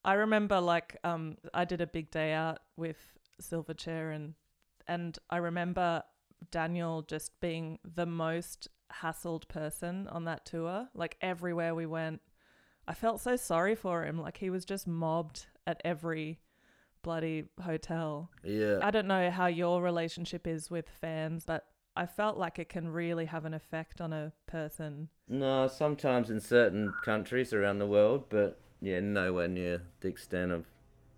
I 0.04 0.14
remember 0.14 0.60
like 0.60 0.98
um 1.04 1.38
I 1.54 1.66
did 1.66 1.82
a 1.82 1.88
big 1.88 2.10
day 2.12 2.32
out 2.34 2.60
with 2.78 2.98
Silverchair 3.42 4.16
and 4.16 4.34
and 4.88 5.18
I 5.30 5.38
remember 5.38 6.04
Daniel 6.52 7.02
just 7.04 7.40
being 7.42 7.80
the 7.84 8.06
most 8.06 8.70
hassled 9.02 9.48
person 9.50 10.08
on 10.08 10.24
that 10.26 10.46
tour. 10.46 10.88
Like 10.96 11.18
everywhere 11.22 11.76
we 11.76 11.86
went, 11.86 12.22
I 12.88 12.94
felt 12.94 13.22
so 13.22 13.36
sorry 13.36 13.76
for 13.76 14.04
him. 14.06 14.20
Like 14.20 14.38
he 14.38 14.50
was 14.50 14.66
just 14.66 14.88
mobbed 14.88 15.46
at 15.70 15.82
every 15.86 16.40
bloody 17.04 17.46
hotel. 17.64 18.30
yeah, 18.44 18.80
I 18.82 18.92
don't 18.92 19.08
know 19.08 19.30
how 19.32 19.46
your 19.48 19.82
relationship 19.82 20.46
is 20.48 20.70
with 20.70 20.90
fans, 20.90 21.44
but 21.46 21.66
I 21.96 22.06
felt 22.06 22.38
like 22.38 22.60
it 22.60 22.70
can 22.70 22.88
really 22.90 23.26
have 23.26 23.46
an 23.46 23.54
effect 23.54 24.02
on 24.02 24.12
a 24.14 24.32
person. 24.48 25.10
no, 25.28 25.68
sometimes 25.68 26.30
in 26.30 26.40
certain 26.40 26.94
countries 27.04 27.54
around 27.54 27.80
the 27.80 27.88
world, 27.88 28.26
but 28.30 28.60
yeah, 28.82 29.00
nowhere 29.00 29.48
near 29.48 29.82
the 30.02 30.08
extent 30.08 30.52
of 30.52 30.66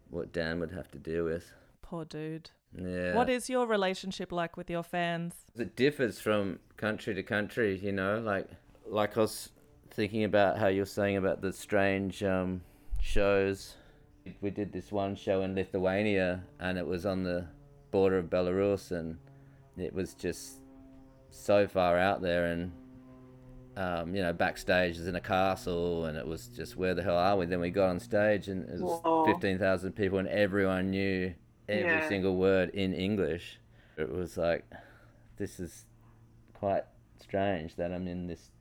what 0.10 0.34
Dan 0.34 0.60
would 0.60 0.72
have 0.72 0.90
to 0.92 0.98
deal 1.00 1.24
with. 1.26 1.52
Poor 1.82 2.06
dude. 2.06 2.50
Yeah, 2.78 3.16
What 3.16 3.30
is 3.30 3.50
your 3.50 3.66
relationship 3.68 4.32
like 4.32 4.56
with 4.58 4.70
your 4.70 4.84
fans? 4.84 5.36
it 5.58 5.76
differs 5.76 6.20
from 6.20 6.60
country 6.78 7.14
to 7.16 7.24
country, 7.24 7.78
you 7.78 7.92
know. 7.92 8.20
Like 8.20 8.48
like 8.86 9.18
I 9.18 9.22
was 9.22 9.50
thinking 9.92 10.24
about 10.24 10.58
how 10.58 10.68
you're 10.68 10.86
saying 10.86 11.18
about 11.18 11.42
the 11.42 11.52
strange 11.54 12.24
um, 12.24 12.62
shows. 13.02 13.76
We 14.42 14.50
did 14.52 14.72
this 14.72 14.92
one 14.92 15.16
show 15.16 15.42
in 15.42 15.56
Lithuania, 15.56 16.44
and 16.60 16.78
it 16.78 16.86
was 16.86 17.06
on 17.06 17.24
the 17.24 17.46
border 17.92 18.18
of 18.18 18.26
Belarus, 18.30 18.92
and 18.92 19.18
it 19.78 19.94
was 19.94 20.14
just 20.14 20.62
so 21.30 21.68
far 21.68 21.98
out 21.98 22.22
there, 22.22 22.46
and 22.48 22.72
um, 23.78 24.14
you 24.16 24.22
know, 24.22 24.34
backstage 24.34 24.98
is 24.98 25.08
in 25.08 25.16
a 25.16 25.22
castle, 25.22 26.06
and 26.06 26.18
it 26.18 26.28
was 26.28 26.48
just 26.48 26.76
where 26.76 26.94
the 26.94 27.02
hell 27.04 27.18
are 27.18 27.38
we? 27.38 27.46
Then 27.46 27.60
we 27.62 27.70
got 27.70 27.90
on 27.90 28.00
stage, 28.00 28.48
and 28.48 28.68
it 28.70 28.80
was 28.82 29.02
Whoa. 29.04 29.26
fifteen 29.26 29.58
thousand 29.58 29.94
people, 29.94 30.20
and 30.20 30.28
everyone 30.28 30.92
knew 30.92 31.34
every 31.70 31.84
Yeah. 31.86 32.10
single 32.10 32.36
word 32.36 32.70
in 32.72 32.94
English. 32.94 33.60
It 33.98 34.12
was 34.12 34.38
like, 34.38 34.66
this 35.38 35.60
is 35.60 35.86
quite 36.54 36.84
strange 37.20 37.76
that 37.76 37.92
I'm 37.92 38.08
in 38.08 38.28
this 38.28 38.52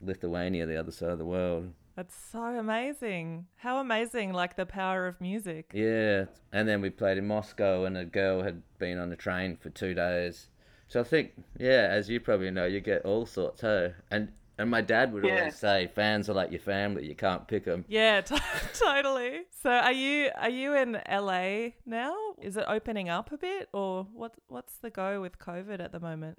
Lithuania, 0.00 0.66
the 0.66 0.76
other 0.76 0.92
side 0.92 1.10
of 1.10 1.18
the 1.18 1.24
world. 1.24 1.72
That's 1.96 2.14
so 2.32 2.40
amazing. 2.58 3.46
How 3.56 3.78
amazing, 3.78 4.32
like 4.32 4.56
the 4.56 4.66
power 4.66 5.06
of 5.06 5.20
music. 5.20 5.70
Yeah, 5.72 6.24
and 6.52 6.68
then 6.68 6.80
we 6.80 6.90
played 6.90 7.18
in 7.18 7.26
Moscow, 7.28 7.84
and 7.84 7.96
a 7.96 8.04
girl 8.04 8.42
had 8.42 8.62
been 8.78 8.98
on 8.98 9.10
the 9.10 9.16
train 9.16 9.56
for 9.56 9.70
two 9.70 9.94
days. 9.94 10.48
So 10.88 11.00
I 11.00 11.04
think, 11.04 11.32
yeah, 11.58 11.86
as 11.90 12.08
you 12.08 12.18
probably 12.20 12.50
know, 12.50 12.66
you 12.66 12.80
get 12.80 13.02
all 13.04 13.26
sorts, 13.26 13.60
hey. 13.60 13.94
And 14.10 14.32
and 14.58 14.70
my 14.70 14.80
dad 14.82 15.12
would 15.12 15.24
Yeah. 15.24 15.38
always 15.40 15.56
say, 15.56 15.88
fans 15.88 16.28
are 16.30 16.34
like 16.34 16.50
your 16.52 16.60
family. 16.60 17.06
You 17.06 17.14
can't 17.16 17.46
pick 17.48 17.64
them. 17.64 17.84
Yeah, 17.88 18.20
t- 18.28 18.36
totally. 18.74 19.42
So 19.50 19.70
are 19.70 19.92
you 19.92 20.30
are 20.36 20.50
you 20.50 20.74
in 20.74 21.00
LA 21.10 21.70
now? 21.86 22.14
Is 22.42 22.56
it 22.56 22.64
opening 22.68 23.08
up 23.08 23.30
a 23.32 23.38
bit 23.38 23.68
or 23.72 24.04
what 24.12 24.34
what's 24.48 24.76
the 24.78 24.90
go 24.90 25.20
with 25.20 25.38
COVID 25.38 25.80
at 25.80 25.92
the 25.92 26.00
moment? 26.00 26.38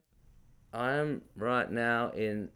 I'm 0.73 1.21
right 1.37 1.69
now 1.71 2.09
in 2.11 2.49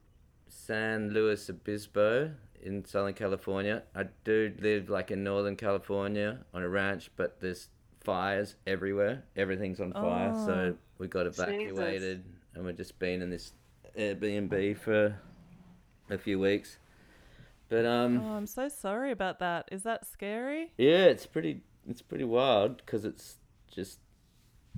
San 0.48 1.10
Luis 1.12 1.50
Obispo 1.50 2.32
in 2.62 2.86
Southern 2.86 3.14
California. 3.14 3.84
I 3.96 4.06
do 4.24 4.54
live 4.60 4.90
like 4.90 5.12
in 5.12 5.24
Northern 5.24 5.56
California 5.56 6.40
on 6.54 6.64
a 6.64 6.70
ranch, 6.70 7.10
but 7.16 7.40
there's 7.42 7.70
fires 8.02 8.56
everywhere. 8.68 9.24
Everything's 9.36 9.80
on 9.80 9.94
fire, 9.94 10.34
so 10.46 10.74
Oh. 10.74 10.78
we 10.98 11.08
got 11.08 11.26
evacuated, 11.28 12.24
and 12.54 12.66
we're 12.66 12.72
just 12.74 12.98
been 13.00 13.22
in 13.22 13.30
this 13.30 13.54
Airbnb 13.98 14.78
for 14.78 15.16
a 16.10 16.18
few 16.18 16.40
weeks. 16.40 16.78
But 17.70 17.86
um, 17.86 18.24
Oh, 18.26 18.36
I'm 18.36 18.48
so 18.48 18.68
sorry 18.68 19.12
about 19.12 19.40
that. 19.40 19.68
Is 19.72 19.84
that 19.84 20.06
scary? 20.06 20.72
yeah, 20.78 21.06
it's 21.06 21.26
pretty. 21.26 21.62
it's 21.88 22.02
pretty 22.02 22.24
wild 22.24 22.78
because 22.78 23.06
it's 23.06 23.38
just 23.72 24.00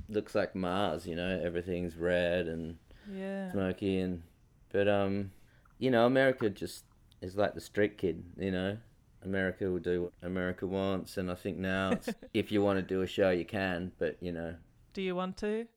looks 0.10 0.36
like 0.36 0.56
Mars. 0.56 1.06
You 1.08 1.16
know, 1.16 1.40
everything's 1.44 1.96
red 1.96 2.48
and 2.48 2.78
Yeah. 3.12 3.52
smoky 3.52 4.00
and 4.00 4.24
but 4.72 4.88
um 4.88 5.32
you 5.80 5.90
know 5.92 6.06
america 6.06 6.50
just 6.50 6.86
is 7.22 7.36
like 7.36 7.54
the 7.54 7.62
street 7.62 7.98
kid 7.98 8.24
you 8.38 8.52
know 8.52 8.78
america 9.24 9.70
will 9.70 9.80
do 9.80 10.04
what 10.04 10.14
america 10.24 10.66
wants 10.66 11.18
and 11.18 11.30
i 11.32 11.36
think 11.36 11.58
now 11.58 11.92
it's, 11.92 12.10
if 12.34 12.52
you 12.52 12.62
want 12.62 12.78
to 12.78 12.82
do 12.84 13.02
a 13.02 13.08
show 13.08 13.30
you 13.30 13.46
can 13.46 13.92
but 14.00 14.18
you 14.22 14.32
know 14.32 14.56
Do 14.94 15.02
you 15.02 15.16
want 15.16 15.38
to? 15.38 15.68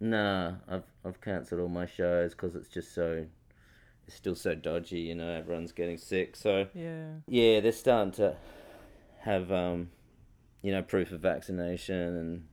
nah 0.00 0.52
i've 0.68 0.84
i've 1.04 1.20
cancelled 1.20 1.60
all 1.60 1.68
my 1.68 1.86
shows 1.86 2.32
because 2.32 2.54
it's 2.54 2.68
just 2.68 2.94
so 2.94 3.26
it's 4.06 4.14
still 4.16 4.34
so 4.34 4.54
dodgy 4.54 5.00
you 5.00 5.14
know 5.14 5.30
everyone's 5.30 5.72
getting 5.72 5.96
sick 5.96 6.36
so 6.36 6.66
Yeah. 6.74 7.14
yeah 7.26 7.60
they're 7.60 7.72
starting 7.72 8.12
to 8.14 8.36
have 9.20 9.50
um 9.50 9.90
you 10.62 10.70
know 10.72 10.82
proof 10.82 11.12
of 11.12 11.20
vaccination 11.20 11.96
and 12.16 12.46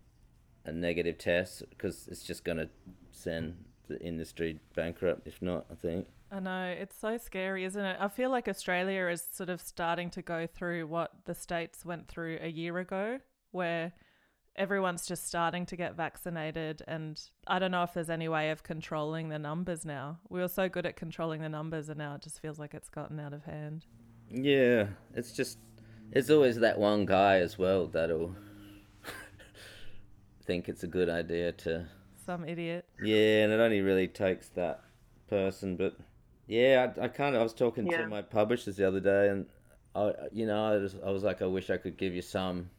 a 0.65 0.71
negative 0.71 1.17
test 1.17 1.63
because 1.69 2.07
it's 2.09 2.23
just 2.23 2.45
going 2.45 2.57
to 2.57 2.69
send 3.11 3.57
the 3.89 3.99
industry 4.01 4.59
bankrupt 4.75 5.27
if 5.27 5.41
not 5.41 5.65
i 5.69 5.75
think 5.75 6.07
I 6.33 6.39
know. 6.39 6.75
It's 6.79 6.97
so 6.99 7.17
scary, 7.17 7.63
isn't 7.63 7.85
it? 7.85 7.97
I 7.99 8.07
feel 8.07 8.31
like 8.31 8.47
Australia 8.47 9.07
is 9.07 9.23
sort 9.31 9.49
of 9.49 9.61
starting 9.61 10.09
to 10.11 10.23
go 10.23 10.47
through 10.47 10.87
what 10.87 11.11
the 11.25 11.35
States 11.35 11.85
went 11.85 12.07
through 12.07 12.39
a 12.41 12.47
year 12.49 12.79
ago, 12.79 13.19
where 13.51 13.93
everyone's 14.55 15.05
just 15.05 15.27
starting 15.27 15.67
to 15.67 15.75
get 15.75 15.95
vaccinated. 15.95 16.81
And 16.87 17.21
I 17.45 17.59
don't 17.59 17.69
know 17.69 17.83
if 17.83 17.93
there's 17.93 18.09
any 18.09 18.27
way 18.29 18.49
of 18.49 18.63
controlling 18.63 19.29
the 19.29 19.37
numbers 19.37 19.85
now. 19.85 20.17
We 20.27 20.39
were 20.39 20.47
so 20.47 20.67
good 20.69 20.87
at 20.87 20.95
controlling 20.95 21.41
the 21.41 21.49
numbers, 21.49 21.87
and 21.89 21.99
now 21.99 22.15
it 22.15 22.23
just 22.23 22.39
feels 22.41 22.57
like 22.57 22.73
it's 22.73 22.89
gotten 22.89 23.19
out 23.19 23.33
of 23.33 23.43
hand. 23.45 23.85
Yeah, 24.31 24.87
it's 25.13 25.33
just 25.33 25.59
it's 26.11 26.31
always 26.31 26.57
that 26.61 26.79
one 26.79 27.05
guy 27.05 27.37
as 27.41 27.59
well 27.59 27.85
that'll 27.87 28.35
think 30.45 30.67
it's 30.67 30.83
a 30.83 30.87
good 30.87 31.09
idea 31.09 31.51
to 31.51 31.85
Some 32.25 32.43
idiot. 32.47 32.85
yeah, 33.03 33.43
and 33.43 33.53
it 33.53 33.59
only 33.59 33.81
really 33.81 34.07
takes 34.07 34.47
that 34.49 34.81
person. 35.27 35.75
But 35.75 35.95
yeah, 36.47 36.91
I, 36.99 37.05
I 37.05 37.07
kind 37.07 37.35
of 37.35 37.41
I 37.41 37.43
was 37.43 37.53
talking 37.53 37.87
Yeah. 37.87 38.01
to 38.01 38.07
my 38.07 38.21
publishers 38.21 38.75
the 38.75 38.87
other 38.87 38.99
day, 38.99 39.29
and 39.29 39.45
I 39.95 40.13
you 40.31 40.45
know 40.45 40.65
I 40.65 40.77
was, 40.77 40.95
I 41.05 41.09
was 41.11 41.23
like 41.23 41.41
I 41.41 41.45
wish 41.45 41.69
I 41.69 41.77
could 41.77 41.97
give 41.97 42.13
you 42.13 42.21
some 42.21 42.69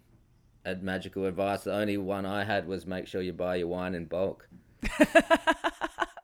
ad 0.66 0.82
magical 0.82 1.26
advice. 1.26 1.64
The 1.64 1.74
only 1.74 1.98
one 1.98 2.26
I 2.26 2.44
had 2.44 2.66
was 2.66 2.86
make 2.86 3.06
sure 3.06 3.20
you 3.22 3.32
buy 3.32 3.56
your 3.56 3.68
wine 3.68 3.94
in 3.94 4.06
bulk. 4.06 4.48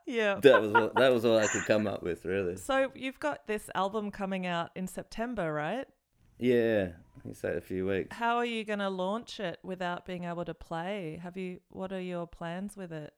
Yeah. 0.07 0.41
That 0.43 0.61
was 0.61 0.75
all, 0.75 0.91
that 0.97 1.13
was 1.13 1.25
all 1.25 1.39
I 1.39 1.47
could 1.47 1.65
come 1.67 1.87
up 1.87 2.03
with 2.03 2.25
really. 2.25 2.57
So 2.57 2.91
you've 2.97 3.21
got 3.21 3.47
this 3.47 3.71
album 3.77 4.11
coming 4.11 4.45
out 4.45 4.71
in 4.75 4.89
September, 4.89 5.53
right? 5.53 5.87
Yeah, 6.37 6.89
you 7.25 7.33
say 7.33 7.55
a 7.57 7.61
few 7.61 7.87
weeks. 7.87 8.17
How 8.17 8.37
are 8.39 8.45
you 8.45 8.65
going 8.65 8.81
to 8.81 8.89
launch 8.89 9.39
it 9.39 9.61
without 9.63 10.07
being 10.07 10.25
able 10.25 10.45
to 10.47 10.55
play? 10.55 11.21
Have 11.23 11.37
you 11.37 11.61
what 11.69 11.93
are 11.93 12.01
your 12.01 12.27
plans 12.27 12.77
with 12.77 12.93
it? 12.93 13.13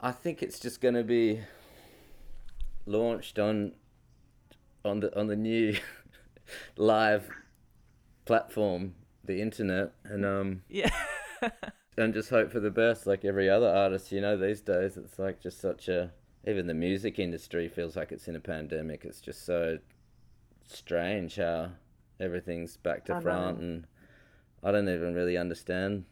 I 0.00 0.10
think 0.10 0.42
it's 0.42 0.58
just 0.58 0.80
going 0.80 0.94
to 0.94 1.04
be 1.04 1.40
launched 2.86 3.38
on 3.38 3.72
on 4.84 5.00
the 5.00 5.18
on 5.18 5.26
the 5.26 5.36
new 5.36 5.76
live 6.76 7.28
platform, 8.24 8.94
the 9.24 9.40
internet, 9.40 9.92
and 10.04 10.24
um 10.24 10.62
Yeah. 10.68 10.90
and 11.98 12.14
just 12.14 12.30
hope 12.30 12.50
for 12.50 12.60
the 12.60 12.70
best. 12.70 13.06
Like 13.06 13.24
every 13.24 13.50
other 13.50 13.68
artist, 13.68 14.12
you 14.12 14.20
know, 14.20 14.36
these 14.36 14.60
days 14.60 14.96
it's 14.96 15.18
like 15.18 15.40
just 15.40 15.60
such 15.60 15.88
a 15.88 16.12
even 16.46 16.66
the 16.66 16.74
music 16.74 17.18
industry 17.18 17.68
feels 17.68 17.96
like 17.96 18.12
it's 18.12 18.28
in 18.28 18.36
a 18.36 18.40
pandemic. 18.40 19.04
It's 19.04 19.20
just 19.20 19.44
so 19.44 19.78
strange 20.68 21.36
how 21.36 21.70
everything's 22.20 22.76
back 22.76 23.04
to 23.06 23.20
front, 23.20 23.58
and 23.60 23.86
I 24.62 24.70
don't 24.70 24.88
even 24.88 25.14
really 25.14 25.36
understand 25.36 26.04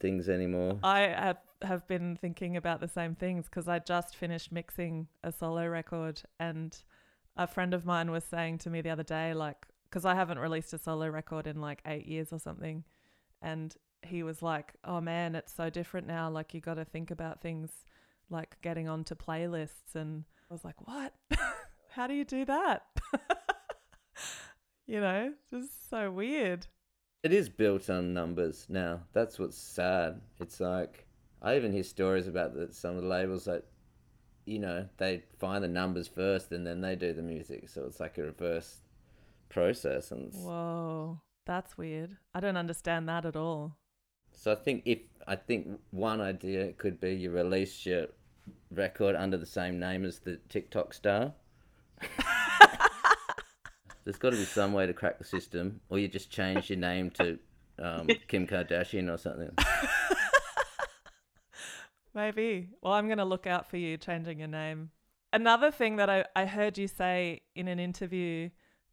things 0.00 0.28
anymore. 0.28 0.78
I 0.82 1.00
have, 1.00 1.38
have 1.62 1.86
been 1.86 2.16
thinking 2.16 2.56
about 2.56 2.80
the 2.80 2.88
same 2.88 3.14
things 3.14 3.46
because 3.46 3.68
I 3.68 3.78
just 3.78 4.16
finished 4.16 4.52
mixing 4.52 5.08
a 5.22 5.32
solo 5.32 5.66
record, 5.66 6.22
and 6.38 6.76
a 7.36 7.46
friend 7.46 7.74
of 7.74 7.84
mine 7.84 8.10
was 8.10 8.24
saying 8.24 8.58
to 8.58 8.70
me 8.70 8.80
the 8.80 8.90
other 8.90 9.02
day, 9.02 9.34
like, 9.34 9.66
because 9.88 10.04
I 10.04 10.14
haven't 10.14 10.38
released 10.38 10.72
a 10.72 10.78
solo 10.78 11.08
record 11.08 11.46
in 11.46 11.60
like 11.60 11.80
eight 11.86 12.06
years 12.06 12.32
or 12.32 12.38
something, 12.38 12.84
and 13.40 13.74
he 14.02 14.22
was 14.22 14.42
like, 14.42 14.74
"Oh 14.84 15.00
man, 15.00 15.34
it's 15.34 15.54
so 15.54 15.70
different 15.70 16.06
now. 16.06 16.28
Like, 16.30 16.54
you 16.54 16.60
got 16.60 16.74
to 16.74 16.84
think 16.84 17.10
about 17.10 17.40
things 17.40 17.70
like 18.30 18.56
getting 18.62 18.88
onto 18.88 19.14
playlists." 19.14 19.94
And 19.94 20.24
I 20.50 20.54
was 20.54 20.64
like, 20.64 20.86
"What? 20.86 21.14
How 21.90 22.06
do 22.06 22.14
you 22.14 22.24
do 22.24 22.44
that?" 22.44 22.82
you 24.86 25.00
know, 25.00 25.32
just 25.50 25.88
so 25.88 26.10
weird. 26.10 26.66
It 27.22 27.32
is 27.32 27.48
built 27.48 27.88
on 27.88 28.12
numbers 28.12 28.66
now. 28.68 29.00
That's 29.14 29.38
what's 29.38 29.56
sad. 29.56 30.20
It's 30.40 30.60
like 30.60 31.03
I 31.44 31.56
even 31.56 31.72
hear 31.72 31.82
stories 31.84 32.26
about 32.26 32.54
that 32.54 32.74
some 32.74 32.96
of 32.96 33.02
the 33.02 33.08
labels 33.08 33.44
that 33.44 33.64
you 34.46 34.58
know 34.58 34.88
they 34.96 35.22
find 35.38 35.62
the 35.62 35.68
numbers 35.68 36.08
first 36.08 36.50
and 36.52 36.66
then 36.66 36.80
they 36.80 36.96
do 36.96 37.12
the 37.12 37.22
music. 37.22 37.68
So 37.68 37.84
it's 37.84 38.00
like 38.00 38.16
a 38.18 38.22
reverse 38.22 38.78
process. 39.50 40.10
And 40.10 40.32
Whoa, 40.32 41.20
that's 41.46 41.76
weird. 41.76 42.16
I 42.34 42.40
don't 42.40 42.56
understand 42.56 43.08
that 43.10 43.26
at 43.26 43.36
all. 43.36 43.76
so 44.32 44.52
I 44.52 44.54
think 44.56 44.82
if 44.86 45.00
I 45.26 45.36
think 45.36 45.78
one 45.90 46.20
idea 46.20 46.72
could 46.72 46.98
be 46.98 47.12
you 47.14 47.30
release 47.30 47.84
your 47.86 48.06
record 48.70 49.14
under 49.14 49.36
the 49.36 49.46
same 49.46 49.78
name 49.78 50.04
as 50.04 50.18
the 50.20 50.38
TikTok 50.48 50.94
star. 50.94 51.34
There's 54.04 54.16
got 54.18 54.30
to 54.30 54.36
be 54.36 54.44
some 54.44 54.72
way 54.74 54.86
to 54.86 54.92
crack 54.92 55.18
the 55.18 55.24
system, 55.24 55.80
or 55.88 55.98
you 55.98 56.08
just 56.08 56.30
change 56.30 56.68
your 56.68 56.78
name 56.78 57.10
to 57.12 57.38
um, 57.78 58.06
Kim 58.28 58.46
Kardashian 58.46 59.10
or 59.12 59.16
something. 59.16 59.50
Maybe. 62.14 62.68
Well, 62.80 62.92
I'm 62.92 63.06
going 63.06 63.18
to 63.18 63.24
look 63.24 63.46
out 63.46 63.68
for 63.68 63.76
you 63.76 63.96
changing 63.96 64.38
your 64.38 64.48
name. 64.48 64.90
Another 65.32 65.70
thing 65.70 65.96
that 65.96 66.08
I, 66.08 66.24
I 66.36 66.46
heard 66.46 66.78
you 66.78 66.86
say 66.86 67.40
in 67.56 67.66
an 67.66 67.80
interview, 67.80 68.50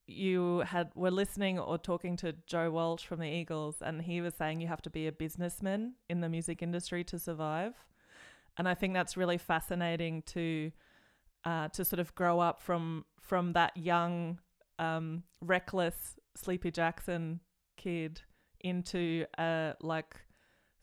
you 0.08 0.60
had 0.60 0.90
were 0.96 1.12
listening 1.12 1.60
or 1.60 1.78
talking 1.78 2.18
to 2.18 2.34
Joe 2.48 2.72
Walsh 2.72 3.06
from 3.06 3.20
the 3.20 3.28
Eagles, 3.28 3.76
and 3.82 4.02
he 4.02 4.22
was 4.22 4.34
saying 4.34 4.60
you 4.60 4.68
have 4.68 4.82
to 4.82 4.90
be 4.90 5.06
a 5.06 5.12
businessman 5.12 5.94
in 6.10 6.22
the 6.22 6.30
music 6.30 6.64
industry 6.64 7.04
to 7.06 7.20
survive. 7.20 7.76
And 8.58 8.68
I 8.68 8.74
think 8.74 8.94
that's 8.96 9.16
really 9.16 9.38
fascinating 9.38 10.24
to 10.24 10.72
uh, 11.46 11.68
to 11.70 11.86
sort 11.86 12.00
of 12.00 12.14
grow 12.16 12.40
up 12.40 12.62
from 12.62 13.06
from 13.20 13.54
that 13.54 13.78
young, 13.78 14.40
um, 14.80 15.24
reckless 15.42 16.18
Sleepy 16.36 16.72
Jackson 16.72 17.40
kid 17.78 18.22
into 18.62 19.26
a 19.38 19.76
like 19.82 20.16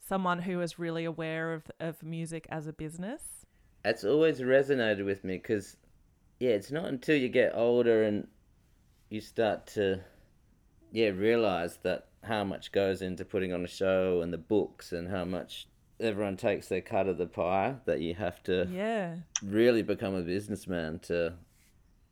someone 0.09 0.39
who 0.39 0.59
is 0.59 0.79
really 0.79 1.05
aware 1.05 1.53
of, 1.53 1.63
of 1.79 2.01
music 2.01 2.47
as 2.49 2.65
a 2.65 2.73
business. 2.73 3.21
It's 3.85 4.03
always 4.03 4.41
resonated 4.41 5.05
with 5.05 5.23
me 5.23 5.37
because, 5.37 5.77
yeah, 6.39 6.49
it's 6.49 6.71
not 6.71 6.85
until 6.85 7.15
you 7.15 7.29
get 7.29 7.53
older 7.53 8.03
and 8.03 8.27
you 9.09 9.21
start 9.21 9.67
to, 9.67 10.01
yeah, 10.91 11.09
realize 11.09 11.77
that 11.83 12.07
how 12.23 12.43
much 12.43 12.71
goes 12.71 13.01
into 13.03 13.23
putting 13.23 13.53
on 13.53 13.63
a 13.63 13.67
show 13.67 14.21
and 14.21 14.33
the 14.33 14.37
books 14.37 14.91
and 14.91 15.09
how 15.09 15.23
much 15.23 15.67
everyone 15.99 16.37
takes 16.37 16.67
their 16.67 16.81
cut 16.81 17.07
of 17.07 17.17
the 17.17 17.27
pie 17.27 17.75
that 17.85 18.01
you 18.01 18.15
have 18.15 18.41
to 18.43 18.67
Yeah. 18.71 19.17
really 19.43 19.83
become 19.83 20.15
a 20.15 20.21
businessman 20.21 20.99
to 20.99 21.35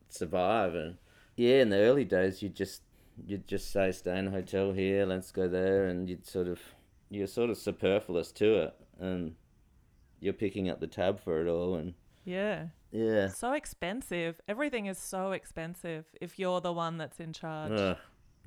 survive. 0.10 0.76
And 0.76 0.98
yeah, 1.36 1.62
in 1.62 1.70
the 1.70 1.78
early 1.78 2.06
days, 2.06 2.42
you 2.44 2.50
just 2.50 2.84
you'd 3.26 3.48
just 3.48 3.72
say, 3.72 3.92
stay 3.92 4.20
in 4.20 4.28
a 4.28 4.32
hotel 4.32 4.74
here, 4.74 5.04
let's 5.04 5.32
go 5.32 5.48
there, 5.48 5.88
and 5.88 6.08
you'd 6.08 6.28
sort 6.28 6.48
of 6.48 6.60
you're 7.10 7.28
sort 7.28 7.50
of 7.50 7.58
superfluous 7.58 8.32
to 8.34 8.56
it, 8.64 8.76
and 9.00 9.36
you're 10.20 10.34
picking 10.34 10.70
up 10.70 10.80
the 10.80 10.88
tab 10.88 11.20
for 11.20 11.42
it 11.46 11.50
all, 11.50 11.76
and 11.76 11.94
Yeah. 12.26 12.68
yeah. 12.92 13.28
So 13.30 13.54
expensive. 13.54 14.40
Everything 14.48 14.86
is 14.88 14.98
so 14.98 15.32
expensive 15.32 16.06
if 16.22 16.38
you're 16.40 16.62
the 16.62 16.74
one 16.74 16.98
that's 16.98 17.20
in 17.20 17.34
charge. 17.34 17.72
Ugh. 17.72 17.98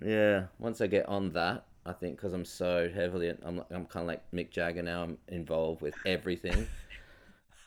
yeah. 0.05 0.47
Once 0.59 0.81
I 0.81 0.87
get 0.89 1.07
on 1.07 1.31
that, 1.33 1.67
I 1.87 1.93
think 1.93 2.17
because 2.17 2.33
I'm 2.35 2.45
so 2.45 2.91
heavily, 2.93 3.31
I'm 3.43 3.63
I'm 3.71 3.87
kind 3.87 4.03
of 4.03 4.07
like 4.09 4.31
Mick 4.33 4.51
Jagger 4.51 4.83
now. 4.83 5.03
I'm 5.05 5.19
involved 5.29 5.81
with 5.81 5.95
everything, 6.05 6.67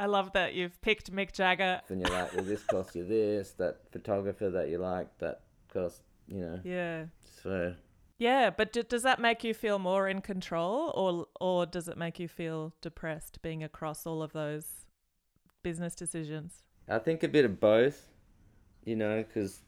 I 0.00 0.06
love 0.06 0.32
that 0.34 0.54
you've 0.54 0.80
picked 0.80 1.12
Mick 1.12 1.32
Jagger. 1.32 1.80
and 1.88 2.00
you're 2.00 2.10
like, 2.10 2.34
well, 2.34 2.44
this 2.44 2.62
costs 2.64 2.94
you 2.94 3.04
this, 3.04 3.52
that 3.52 3.80
photographer 3.90 4.50
that 4.50 4.68
you 4.68 4.78
like, 4.78 5.08
that 5.18 5.40
cost, 5.72 6.02
you 6.28 6.40
know. 6.40 6.60
Yeah. 6.62 7.06
So 7.42 7.74
Yeah, 8.18 8.50
but 8.50 8.72
d- 8.72 8.82
does 8.82 9.02
that 9.04 9.20
make 9.20 9.44
you 9.44 9.54
feel 9.54 9.78
more 9.78 10.08
in 10.08 10.20
control 10.20 10.92
or 10.94 11.26
or 11.40 11.66
does 11.66 11.88
it 11.88 11.96
make 11.96 12.18
you 12.18 12.28
feel 12.28 12.74
depressed 12.80 13.40
being 13.42 13.62
across 13.62 14.06
all 14.06 14.22
of 14.22 14.32
those 14.32 14.86
business 15.62 15.94
decisions? 15.94 16.62
I 16.88 16.98
think 16.98 17.22
a 17.22 17.28
bit 17.28 17.44
of 17.44 17.60
both, 17.60 18.08
you 18.84 18.96
know, 18.96 19.22
because, 19.22 19.60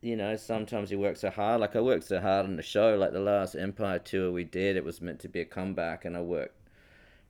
you 0.00 0.16
know, 0.16 0.36
sometimes 0.36 0.90
you 0.90 0.98
work 0.98 1.16
so 1.16 1.28
hard. 1.28 1.60
Like, 1.60 1.74
I 1.76 1.80
worked 1.80 2.04
so 2.04 2.20
hard 2.20 2.46
on 2.46 2.56
the 2.56 2.62
show, 2.62 2.96
like 2.96 3.12
the 3.12 3.20
last 3.20 3.54
Empire 3.56 3.98
tour 3.98 4.30
we 4.30 4.44
did, 4.44 4.76
it 4.76 4.84
was 4.84 5.00
meant 5.00 5.20
to 5.20 5.28
be 5.28 5.40
a 5.40 5.44
comeback, 5.44 6.04
and 6.04 6.16
I 6.16 6.20
worked 6.22 6.56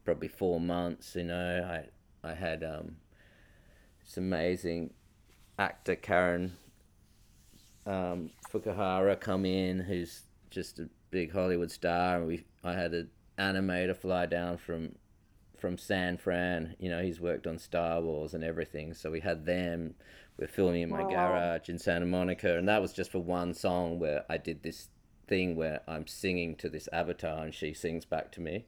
probably 0.05 0.29
four 0.29 0.61
months, 0.61 1.17
you 1.17 1.25
know. 1.25 1.83
I, 2.25 2.29
I 2.29 2.35
had 2.35 2.63
um, 2.63 2.97
this 4.05 4.17
amazing 4.19 4.93
actor, 5.59 5.97
Karen 5.97 6.57
um, 7.87 8.31
Fukuhara, 8.51 9.19
come 9.19 9.45
in, 9.47 9.81
who's 9.81 10.23
just 10.53 10.79
a 10.79 10.89
big 11.11 11.33
Hollywood 11.33 11.71
star, 11.71 12.19
and 12.19 12.27
we 12.27 12.45
I 12.63 12.75
had 12.75 12.95
an 12.95 13.11
animator 13.39 13.97
fly 13.97 14.27
down 14.27 14.59
from 14.59 14.97
from 15.59 15.79
San 15.79 16.17
Fran. 16.17 16.77
You 16.79 16.91
know, 16.91 17.03
he's 17.03 17.21
worked 17.21 17.47
on 17.47 17.59
Star 17.59 18.01
Wars 18.01 18.35
and 18.35 18.45
everything, 18.45 18.95
so 18.95 19.11
we 19.11 19.21
had 19.21 19.47
them. 19.47 19.95
We're 20.39 20.47
filming 20.47 20.83
in 20.83 20.91
my 20.91 21.03
oh, 21.03 21.05
Wow. 21.09 21.11
garage 21.11 21.69
in 21.69 21.79
Santa 21.79 22.07
Monica, 22.07 22.57
and 22.57 22.69
that 22.69 22.81
was 22.81 22.93
just 22.93 23.11
for 23.13 23.19
one 23.19 23.55
song 23.55 23.99
where 23.99 24.25
I 24.29 24.39
did 24.39 24.63
this 24.63 24.89
thing 25.27 25.57
where 25.57 25.81
I'm 25.87 26.07
singing 26.07 26.57
to 26.57 26.69
this 26.69 26.89
avatar 26.93 27.45
and 27.45 27.55
she 27.55 27.73
sings 27.75 28.05
back 28.05 28.33
to 28.33 28.41
me. 28.41 28.67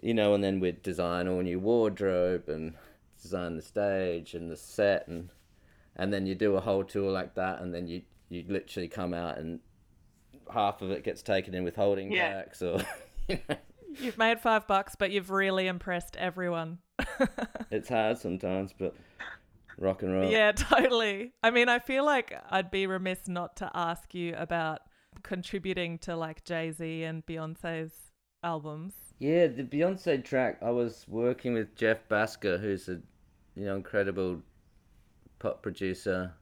You 0.00 0.14
know, 0.14 0.34
and 0.34 0.42
then 0.44 0.60
we'd 0.60 0.82
design 0.82 1.26
all 1.28 1.42
new 1.42 1.58
wardrobe 1.58 2.48
and 2.48 2.74
design 3.20 3.56
the 3.56 3.62
stage 3.62 4.34
and 4.34 4.50
the 4.50 4.56
set 4.56 5.08
and 5.08 5.30
and 5.96 6.12
then 6.12 6.26
you 6.26 6.34
do 6.36 6.54
a 6.54 6.60
whole 6.60 6.84
tour 6.84 7.10
like 7.10 7.34
that 7.34 7.60
and 7.60 7.74
then 7.74 7.88
you 7.88 8.02
you 8.28 8.44
literally 8.48 8.88
come 8.88 9.12
out 9.12 9.38
and 9.38 9.58
half 10.52 10.82
of 10.82 10.90
it 10.90 11.04
gets 11.04 11.22
taken 11.22 11.54
in 11.54 11.64
with 11.64 11.76
holding 11.76 12.12
Yeah. 12.12 12.34
backs 12.42 12.62
or 12.62 12.80
you 13.28 13.38
know, 13.48 13.56
You've 14.00 14.18
made 14.18 14.38
five 14.40 14.66
bucks, 14.66 14.94
but 14.96 15.10
you've 15.10 15.30
really 15.30 15.66
impressed 15.66 16.16
everyone. 16.16 16.78
it's 17.70 17.88
hard 17.88 18.18
sometimes 18.18 18.72
but 18.78 18.94
rock 19.78 20.02
and 20.02 20.12
roll 20.12 20.30
Yeah, 20.30 20.52
totally. 20.56 21.32
I 21.42 21.50
mean, 21.50 21.68
I 21.68 21.78
feel 21.78 22.04
like 22.04 22.32
I'd 22.50 22.70
be 22.70 22.86
remiss 22.86 23.26
not 23.28 23.56
to 23.56 23.70
ask 23.74 24.14
you 24.14 24.34
about 24.36 24.80
contributing 25.22 25.98
to 25.98 26.16
like 26.16 26.44
Jay 26.44 26.70
Z 26.70 27.02
and 27.04 27.24
Beyonce's 27.26 27.92
albums. 28.44 28.94
Yeah, 29.18 29.48
the 29.48 29.64
Beyonce 29.64 30.22
track. 30.24 30.58
I 30.62 30.70
was 30.70 31.04
working 31.08 31.54
with 31.54 31.74
Jeff 31.74 32.06
Bhasker, 32.08 32.60
who's 32.60 32.88
a 32.88 33.00
you 33.56 33.64
know 33.64 33.74
incredible 33.76 34.42
pop 35.40 35.62
producer, 35.62 36.32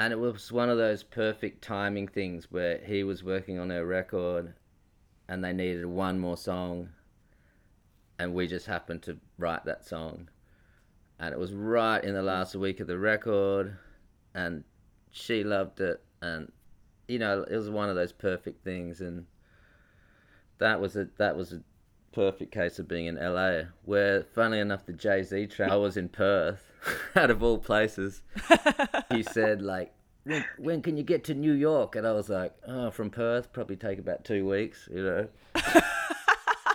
and 0.00 0.14
it 0.14 0.18
was 0.18 0.50
one 0.50 0.70
of 0.70 0.78
those 0.78 1.02
perfect 1.02 1.62
timing 1.62 2.08
things 2.08 2.50
where 2.50 2.78
he 2.78 3.04
was 3.04 3.22
working 3.22 3.58
on 3.58 3.68
her 3.68 3.84
record, 3.84 4.54
and 5.28 5.44
they 5.44 5.52
needed 5.52 5.84
one 5.84 6.18
more 6.18 6.38
song, 6.38 6.88
and 8.18 8.32
we 8.32 8.46
just 8.46 8.64
happened 8.64 9.02
to 9.02 9.18
write 9.36 9.62
that 9.66 9.84
song, 9.84 10.30
and 11.18 11.34
it 11.34 11.38
was 11.38 11.52
right 11.52 12.02
in 12.02 12.14
the 12.14 12.22
last 12.22 12.54
week 12.54 12.80
of 12.80 12.86
the 12.86 12.98
record, 12.98 13.76
and 14.34 14.64
she 15.10 15.44
loved 15.44 15.82
it, 15.82 16.02
and 16.22 16.50
you 17.06 17.18
know 17.18 17.42
it 17.42 17.54
was 17.54 17.68
one 17.68 17.90
of 17.90 17.94
those 17.94 18.12
perfect 18.12 18.64
things, 18.64 19.02
and 19.02 19.26
that 20.56 20.80
was 20.80 20.96
a 20.96 21.08
that 21.18 21.36
was 21.36 21.52
a 21.52 21.60
perfect 22.12 22.52
case 22.52 22.78
of 22.78 22.88
being 22.88 23.06
in 23.06 23.16
LA. 23.16 23.62
Where, 23.84 24.24
funnily 24.34 24.60
enough, 24.60 24.86
the 24.86 24.92
Jay 24.92 25.22
Z 25.22 25.46
track, 25.48 25.70
I 25.70 25.76
was 25.76 25.96
in 25.96 26.08
Perth, 26.08 26.62
out 27.16 27.30
of 27.30 27.42
all 27.42 27.58
places. 27.58 28.22
he 29.10 29.22
said 29.22 29.62
like, 29.62 29.92
when, 30.24 30.44
"When 30.58 30.82
can 30.82 30.96
you 30.96 31.02
get 31.02 31.24
to 31.24 31.34
New 31.34 31.52
York?" 31.52 31.96
And 31.96 32.06
I 32.06 32.12
was 32.12 32.28
like, 32.28 32.54
"Oh, 32.66 32.90
from 32.90 33.10
Perth, 33.10 33.52
probably 33.52 33.76
take 33.76 33.98
about 33.98 34.24
two 34.24 34.46
weeks." 34.46 34.88
You 34.92 35.02
know. 35.02 35.28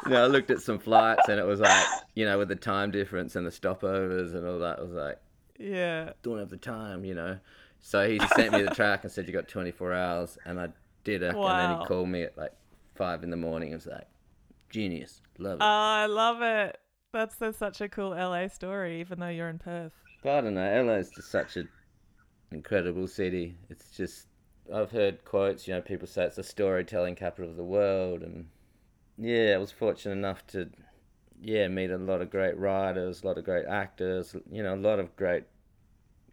you 0.05 0.11
know, 0.11 0.23
I 0.23 0.27
looked 0.27 0.51
at 0.51 0.61
some 0.61 0.79
flights, 0.79 1.27
and 1.29 1.39
it 1.39 1.45
was 1.45 1.59
like, 1.59 1.85
you 2.13 2.25
know, 2.25 2.37
with 2.37 2.49
the 2.49 2.55
time 2.55 2.91
difference 2.91 3.35
and 3.35 3.45
the 3.45 3.51
stopovers 3.51 4.35
and 4.35 4.47
all 4.47 4.59
that, 4.59 4.79
I 4.79 4.81
was 4.81 4.91
like, 4.93 5.19
Yeah. 5.57 6.13
don't 6.23 6.39
have 6.39 6.49
the 6.49 6.57
time, 6.57 7.05
you 7.05 7.15
know. 7.15 7.39
So 7.81 8.09
he 8.09 8.19
sent 8.35 8.51
me 8.51 8.63
the 8.63 8.73
track 8.73 9.03
and 9.03 9.11
said, 9.11 9.27
You 9.27 9.33
got 9.33 9.47
24 9.47 9.93
hours. 9.93 10.37
And 10.45 10.59
I 10.59 10.69
did 11.03 11.21
it. 11.21 11.35
And 11.35 11.43
then 11.43 11.79
he 11.79 11.85
called 11.85 12.09
me 12.09 12.23
at 12.23 12.37
like 12.37 12.53
five 12.95 13.23
in 13.23 13.29
the 13.29 13.37
morning 13.37 13.73
and 13.73 13.77
was 13.77 13.85
like, 13.85 14.07
Genius. 14.75 15.21
Love 15.37 15.61
it. 15.61 15.63
Oh, 15.63 15.65
I 15.65 16.05
love 16.07 16.41
it. 16.41 16.77
That's, 17.13 17.37
that's 17.37 17.57
such 17.57 17.79
a 17.79 17.87
cool 17.87 18.09
LA 18.09 18.49
story, 18.49 18.99
even 18.99 19.21
though 19.21 19.29
you're 19.29 19.47
in 19.47 19.57
Perth. 19.57 19.93
but 20.21 20.33
I 20.33 20.41
don't 20.41 20.53
know. 20.55 20.83
LA 20.83 20.95
is 20.95 21.11
just 21.11 21.31
such 21.31 21.55
an 21.55 21.69
incredible 22.51 23.07
city. 23.07 23.55
It's 23.69 23.91
just, 23.91 24.27
I've 24.73 24.91
heard 24.91 25.23
quotes, 25.23 25.65
you 25.65 25.73
know, 25.73 25.79
people 25.79 26.09
say 26.09 26.25
it's 26.25 26.35
the 26.35 26.43
storytelling 26.43 27.15
capital 27.15 27.49
of 27.49 27.55
the 27.55 27.63
world. 27.63 28.21
And 28.21 28.47
yeah, 29.17 29.53
I 29.55 29.57
was 29.59 29.71
fortunate 29.71 30.11
enough 30.11 30.45
to, 30.47 30.69
yeah, 31.41 31.69
meet 31.69 31.89
a 31.91 31.97
lot 31.97 32.21
of 32.21 32.29
great 32.29 32.57
writers, 32.57 33.23
a 33.23 33.27
lot 33.27 33.37
of 33.37 33.45
great 33.45 33.65
actors, 33.67 34.35
you 34.51 34.61
know, 34.61 34.75
a 34.75 34.75
lot 34.75 34.99
of 34.99 35.15
great 35.15 35.45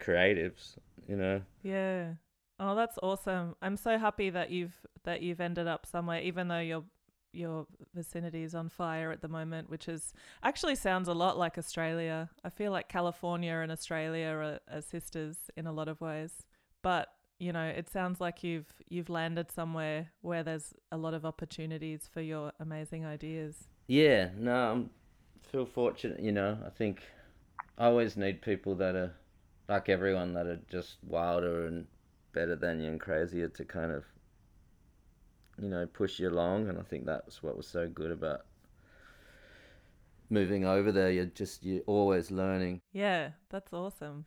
creatives, 0.01 0.79
you 1.07 1.15
know. 1.15 1.43
Yeah. 1.63 2.15
Oh, 2.59 2.75
that's 2.75 2.99
awesome. 3.05 3.55
I'm 3.63 3.77
so 3.77 3.99
happy 3.99 4.31
that 4.31 4.51
you've 4.51 4.75
that 5.05 5.23
you've 5.23 5.41
ended 5.41 5.69
up 5.69 5.87
somewhere, 5.87 6.21
even 6.23 6.49
though 6.49 6.59
your 6.61 6.83
your 7.33 7.67
vicinity 7.95 8.43
is 8.43 8.55
on 8.55 8.69
fire 8.69 9.11
at 9.11 9.23
the 9.23 9.29
moment, 9.29 9.71
which 9.71 9.89
is 9.89 10.13
actually 10.43 10.75
sounds 10.75 11.09
a 11.09 11.15
lot 11.15 11.39
like 11.39 11.59
Australia. 11.59 12.31
I 12.45 12.51
feel 12.51 12.73
like 12.73 12.89
California 12.89 13.55
and 13.55 13.73
Australia 13.73 14.27
are, 14.29 14.77
are 14.77 14.83
sisters 14.83 15.37
in 15.57 15.67
a 15.67 15.73
lot 15.73 15.89
of 15.89 16.01
ways. 16.01 16.47
But 16.83 17.09
you 17.39 17.53
know, 17.53 17.65
it 17.65 17.91
sounds 17.91 18.21
like 18.21 18.45
you've 18.45 18.73
you've 18.89 19.11
landed 19.11 19.51
somewhere 19.51 20.13
where 20.21 20.43
there's 20.43 20.75
a 20.93 20.97
lot 20.97 21.15
of 21.15 21.25
opportunities 21.25 22.09
for 22.13 22.21
your 22.21 22.53
amazing 22.61 23.05
ideas. 23.05 23.69
Yeah, 23.89 24.29
no, 24.39 24.55
I'm 24.55 24.91
feel 25.53 25.67
fortunate. 25.67 26.21
You 26.21 26.33
know, 26.33 26.59
I 26.67 26.71
think 26.71 27.03
I 27.79 27.87
always 27.87 28.17
need 28.17 28.43
people 28.43 28.75
that 28.77 28.97
are 28.97 29.13
like 29.69 29.89
everyone 29.89 30.33
that 30.35 30.47
are 30.47 30.61
just 30.69 30.97
wilder 31.07 31.67
and 31.67 31.87
better 32.33 32.57
than 32.57 32.81
you 32.81 32.89
and 32.89 33.01
crazier 33.01 33.49
to 33.49 33.65
kind 33.65 33.93
of, 33.93 34.05
you 35.61 35.69
know, 35.69 35.87
push 35.87 36.19
you 36.19 36.29
along. 36.29 36.69
And 36.69 36.79
I 36.79 36.83
think 36.83 37.07
that's 37.07 37.43
what 37.43 37.57
was 37.57 37.67
so 37.67 37.89
good 37.89 38.11
about 38.11 38.43
moving 40.31 40.65
over 40.65 40.91
there. 40.91 41.11
You're 41.11 41.27
just 41.27 41.65
you're 41.65 41.83
always 41.87 42.31
learning. 42.31 42.81
Yeah, 42.93 43.31
that's 43.51 43.73
awesome. 43.73 44.25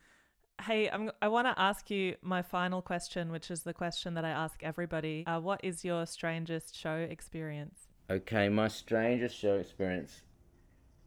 Hey, 0.61 0.89
I'm, 0.89 1.11
I 1.21 1.27
want 1.27 1.47
to 1.47 1.61
ask 1.61 1.89
you 1.91 2.15
my 2.21 2.41
final 2.41 2.81
question, 2.81 3.29
which 3.29 3.51
is 3.51 3.63
the 3.63 3.73
question 3.73 4.13
that 4.13 4.23
I 4.23 4.29
ask 4.29 4.63
everybody. 4.63 5.25
Uh, 5.27 5.41
what 5.41 5.59
is 5.63 5.83
your 5.83 6.05
strangest 6.05 6.77
show 6.77 6.95
experience? 6.95 7.87
Okay, 8.09 8.47
my 8.47 8.69
strangest 8.69 9.37
show 9.37 9.55
experience. 9.55 10.21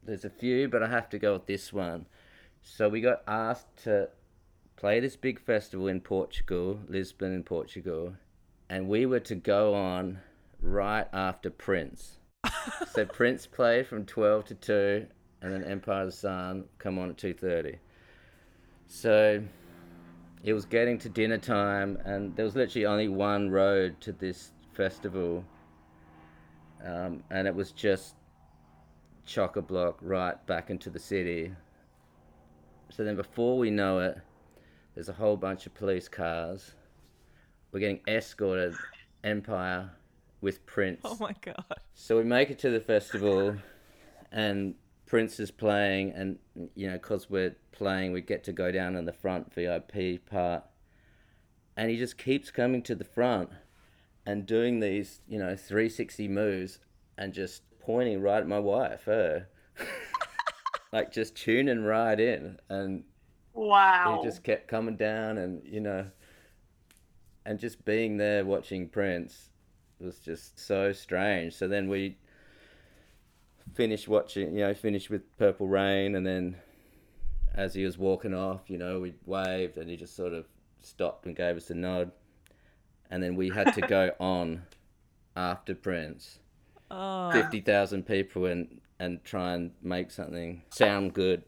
There's 0.02 0.24
a 0.24 0.30
few, 0.30 0.68
but 0.68 0.82
I 0.82 0.88
have 0.88 1.08
to 1.10 1.18
go 1.18 1.34
with 1.34 1.46
this 1.46 1.72
one. 1.72 2.06
So 2.60 2.88
we 2.88 3.00
got 3.00 3.22
asked 3.26 3.84
to 3.84 4.10
play 4.76 5.00
this 5.00 5.16
big 5.16 5.40
festival 5.40 5.88
in 5.88 6.00
Portugal, 6.00 6.80
Lisbon 6.88 7.32
in 7.34 7.42
Portugal, 7.42 8.14
and 8.70 8.88
we 8.88 9.06
were 9.06 9.20
to 9.20 9.34
go 9.34 9.74
on 9.74 10.18
right 10.60 11.06
after 11.12 11.50
Prince. 11.50 12.18
so 12.92 13.04
Prince 13.04 13.46
played 13.46 13.86
from 13.86 14.04
12 14.04 14.44
to 14.46 14.54
2 14.54 15.06
and 15.42 15.52
then 15.52 15.64
Empire 15.64 16.02
of 16.02 16.06
the 16.06 16.12
Sun 16.12 16.64
come 16.78 16.98
on 16.98 17.10
at 17.10 17.16
2:30. 17.16 17.78
So 18.86 19.42
it 20.42 20.52
was 20.52 20.64
getting 20.64 20.98
to 20.98 21.08
dinner 21.08 21.38
time 21.38 21.98
and 22.04 22.34
there 22.36 22.44
was 22.44 22.56
literally 22.56 22.86
only 22.86 23.08
one 23.08 23.50
road 23.50 24.00
to 24.02 24.12
this 24.12 24.52
festival 24.72 25.44
um, 26.84 27.22
and 27.30 27.48
it 27.48 27.54
was 27.54 27.72
just 27.72 28.14
chock 29.26 29.56
a 29.56 29.62
block 29.62 29.98
right 30.00 30.44
back 30.46 30.70
into 30.70 30.90
the 30.90 30.98
city. 30.98 31.52
So 32.90 33.04
then, 33.04 33.16
before 33.16 33.58
we 33.58 33.70
know 33.70 33.98
it, 34.00 34.18
there's 34.94 35.08
a 35.08 35.12
whole 35.12 35.36
bunch 35.36 35.66
of 35.66 35.74
police 35.74 36.08
cars. 36.08 36.74
We're 37.72 37.80
getting 37.80 38.00
escorted 38.08 38.74
Empire 39.24 39.90
with 40.40 40.64
Prince. 40.66 41.00
Oh 41.04 41.16
my 41.20 41.34
God. 41.42 41.64
So 41.94 42.16
we 42.16 42.24
make 42.24 42.50
it 42.50 42.58
to 42.60 42.70
the 42.70 42.80
festival, 42.80 43.56
and 44.32 44.74
Prince 45.06 45.38
is 45.40 45.50
playing, 45.50 46.12
and 46.12 46.38
you 46.74 46.86
know, 46.86 46.94
because 46.94 47.28
we're 47.28 47.56
playing, 47.72 48.12
we 48.12 48.20
get 48.20 48.44
to 48.44 48.52
go 48.52 48.70
down 48.72 48.96
in 48.96 49.04
the 49.04 49.12
front 49.12 49.52
VIP 49.52 50.24
part, 50.24 50.64
and 51.76 51.90
he 51.90 51.96
just 51.96 52.16
keeps 52.18 52.50
coming 52.50 52.82
to 52.84 52.94
the 52.94 53.04
front 53.04 53.50
and 54.24 54.46
doing 54.46 54.80
these, 54.80 55.20
you 55.28 55.38
know, 55.38 55.56
360 55.56 56.28
moves 56.28 56.80
and 57.16 57.32
just 57.32 57.62
pointing 57.80 58.20
right 58.20 58.40
at 58.40 58.48
my 58.48 58.58
wife, 58.58 59.04
her, 59.04 59.48
like 60.92 61.10
just 61.12 61.34
tuning 61.34 61.84
right 61.84 62.18
in, 62.18 62.58
and 62.68 63.04
Wow. 63.54 64.20
he 64.22 64.28
just 64.28 64.44
kept 64.44 64.68
coming 64.68 64.96
down 64.96 65.36
and 65.36 65.62
you 65.64 65.80
know 65.80 66.06
and 67.48 67.58
just 67.58 67.82
being 67.86 68.18
there 68.18 68.44
watching 68.44 68.90
prince 68.90 69.48
was 69.98 70.18
just 70.18 70.60
so 70.60 70.92
strange. 70.92 71.54
So 71.54 71.66
then 71.66 71.88
we 71.88 72.18
finished 73.74 74.06
watching 74.06 74.54
you 74.54 74.60
know 74.60 74.74
finished 74.74 75.08
with 75.08 75.22
purple 75.38 75.66
rain 75.66 76.14
and 76.14 76.26
then 76.26 76.56
as 77.54 77.74
he 77.74 77.84
was 77.84 77.98
walking 77.98 78.34
off 78.34 78.62
you 78.68 78.78
know 78.78 78.98
we 78.98 79.12
waved 79.26 79.76
and 79.76 79.90
he 79.90 79.96
just 79.96 80.16
sort 80.16 80.32
of 80.32 80.46
stopped 80.80 81.24
and 81.24 81.34
gave 81.34 81.56
us 81.56 81.70
a 81.70 81.74
nod. 81.74 82.12
And 83.10 83.22
then 83.22 83.34
we 83.34 83.48
had 83.48 83.72
to 83.72 83.80
go 83.80 84.12
on 84.20 84.64
after 85.34 85.74
prince. 85.74 86.40
Oh, 86.90 87.30
50,000 87.32 88.06
people 88.06 88.44
and 88.44 88.78
and 89.00 89.24
try 89.24 89.54
and 89.54 89.70
make 89.80 90.10
something 90.10 90.62
sound 90.68 91.14
good. 91.14 91.44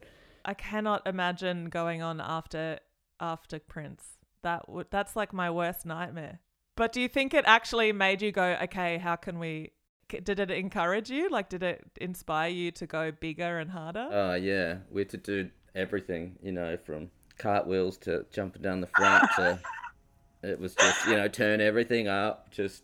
I 0.46 0.54
cannot 0.54 1.06
imagine 1.06 1.68
going 1.68 2.00
on 2.00 2.22
after 2.22 2.78
after 3.20 3.58
Prince. 3.58 4.16
That 4.42 4.68
would 4.68 4.86
that's 4.90 5.16
like 5.16 5.32
my 5.32 5.50
worst 5.50 5.84
nightmare. 5.84 6.40
But 6.76 6.92
do 6.92 7.00
you 7.00 7.08
think 7.08 7.34
it 7.34 7.44
actually 7.46 7.92
made 7.92 8.22
you 8.22 8.32
go, 8.32 8.56
okay, 8.62 8.98
how 8.98 9.16
can 9.16 9.38
we? 9.38 9.72
Did 10.08 10.40
it 10.40 10.50
encourage 10.50 11.10
you? 11.10 11.28
Like, 11.28 11.48
did 11.48 11.62
it 11.62 11.84
inspire 12.00 12.50
you 12.50 12.72
to 12.72 12.86
go 12.86 13.12
bigger 13.12 13.58
and 13.58 13.70
harder? 13.70 14.08
Oh 14.10 14.34
yeah, 14.34 14.78
we 14.90 15.02
had 15.02 15.10
to 15.10 15.18
do 15.18 15.50
everything, 15.74 16.36
you 16.42 16.52
know, 16.52 16.76
from 16.76 17.10
cartwheels 17.38 17.96
to 17.98 18.26
jumping 18.32 18.62
down 18.62 18.80
the 18.80 18.86
front 18.86 19.30
to 19.36 19.60
it 20.42 20.58
was 20.58 20.74
just, 20.74 21.06
you 21.06 21.16
know, 21.16 21.28
turn 21.28 21.60
everything 21.60 22.08
up, 22.08 22.50
just 22.50 22.82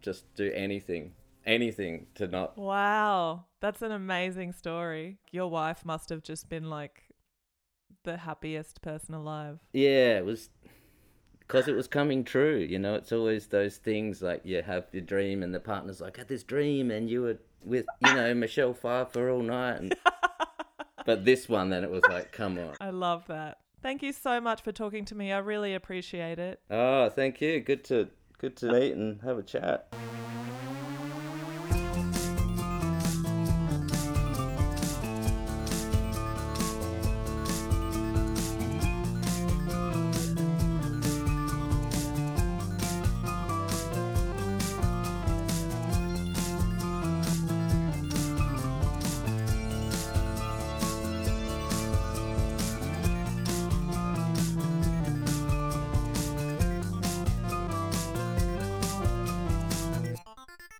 just 0.00 0.32
do 0.34 0.50
anything, 0.54 1.12
anything 1.46 2.06
to 2.14 2.26
not. 2.26 2.56
Wow, 2.56 3.46
that's 3.60 3.82
an 3.82 3.92
amazing 3.92 4.52
story. 4.52 5.18
Your 5.32 5.48
wife 5.50 5.84
must 5.84 6.08
have 6.10 6.22
just 6.22 6.48
been 6.48 6.70
like 6.70 7.04
the 8.04 8.18
happiest 8.18 8.82
person 8.82 9.14
alive. 9.14 9.58
Yeah, 9.72 10.18
it 10.18 10.24
was 10.24 10.50
because 11.46 11.68
it 11.68 11.74
was 11.74 11.86
coming 11.86 12.24
true. 12.24 12.56
You 12.56 12.78
know, 12.78 12.94
it's 12.94 13.12
always 13.12 13.46
those 13.48 13.76
things 13.76 14.22
like 14.22 14.42
you 14.44 14.62
have 14.62 14.86
your 14.92 15.02
dream, 15.02 15.42
and 15.42 15.54
the 15.54 15.60
partner's 15.60 16.00
like, 16.00 16.18
"I 16.18 16.22
had 16.22 16.28
this 16.28 16.42
dream, 16.42 16.90
and 16.90 17.08
you 17.08 17.22
were 17.22 17.38
with 17.64 17.86
you 18.04 18.14
know 18.14 18.34
Michelle 18.44 18.74
Pfeiffer 18.74 19.30
all 19.30 19.42
night." 19.42 19.76
And, 19.76 19.94
but 21.06 21.24
this 21.24 21.48
one, 21.48 21.70
then 21.70 21.84
it 21.84 21.90
was 21.90 22.04
like, 22.08 22.32
"Come 22.32 22.58
on." 22.58 22.74
I 22.80 22.90
love 22.90 23.26
that. 23.28 23.58
Thank 23.82 24.02
you 24.02 24.12
so 24.12 24.40
much 24.40 24.62
for 24.62 24.72
talking 24.72 25.04
to 25.06 25.14
me. 25.14 25.30
I 25.32 25.38
really 25.38 25.74
appreciate 25.74 26.38
it. 26.38 26.60
Oh, 26.70 27.10
thank 27.10 27.40
you. 27.40 27.60
Good 27.60 27.84
to 27.84 28.08
good 28.38 28.56
to 28.58 28.70
uh, 28.70 28.72
meet 28.72 28.92
and 28.92 29.20
have 29.22 29.38
a 29.38 29.42
chat. 29.42 29.94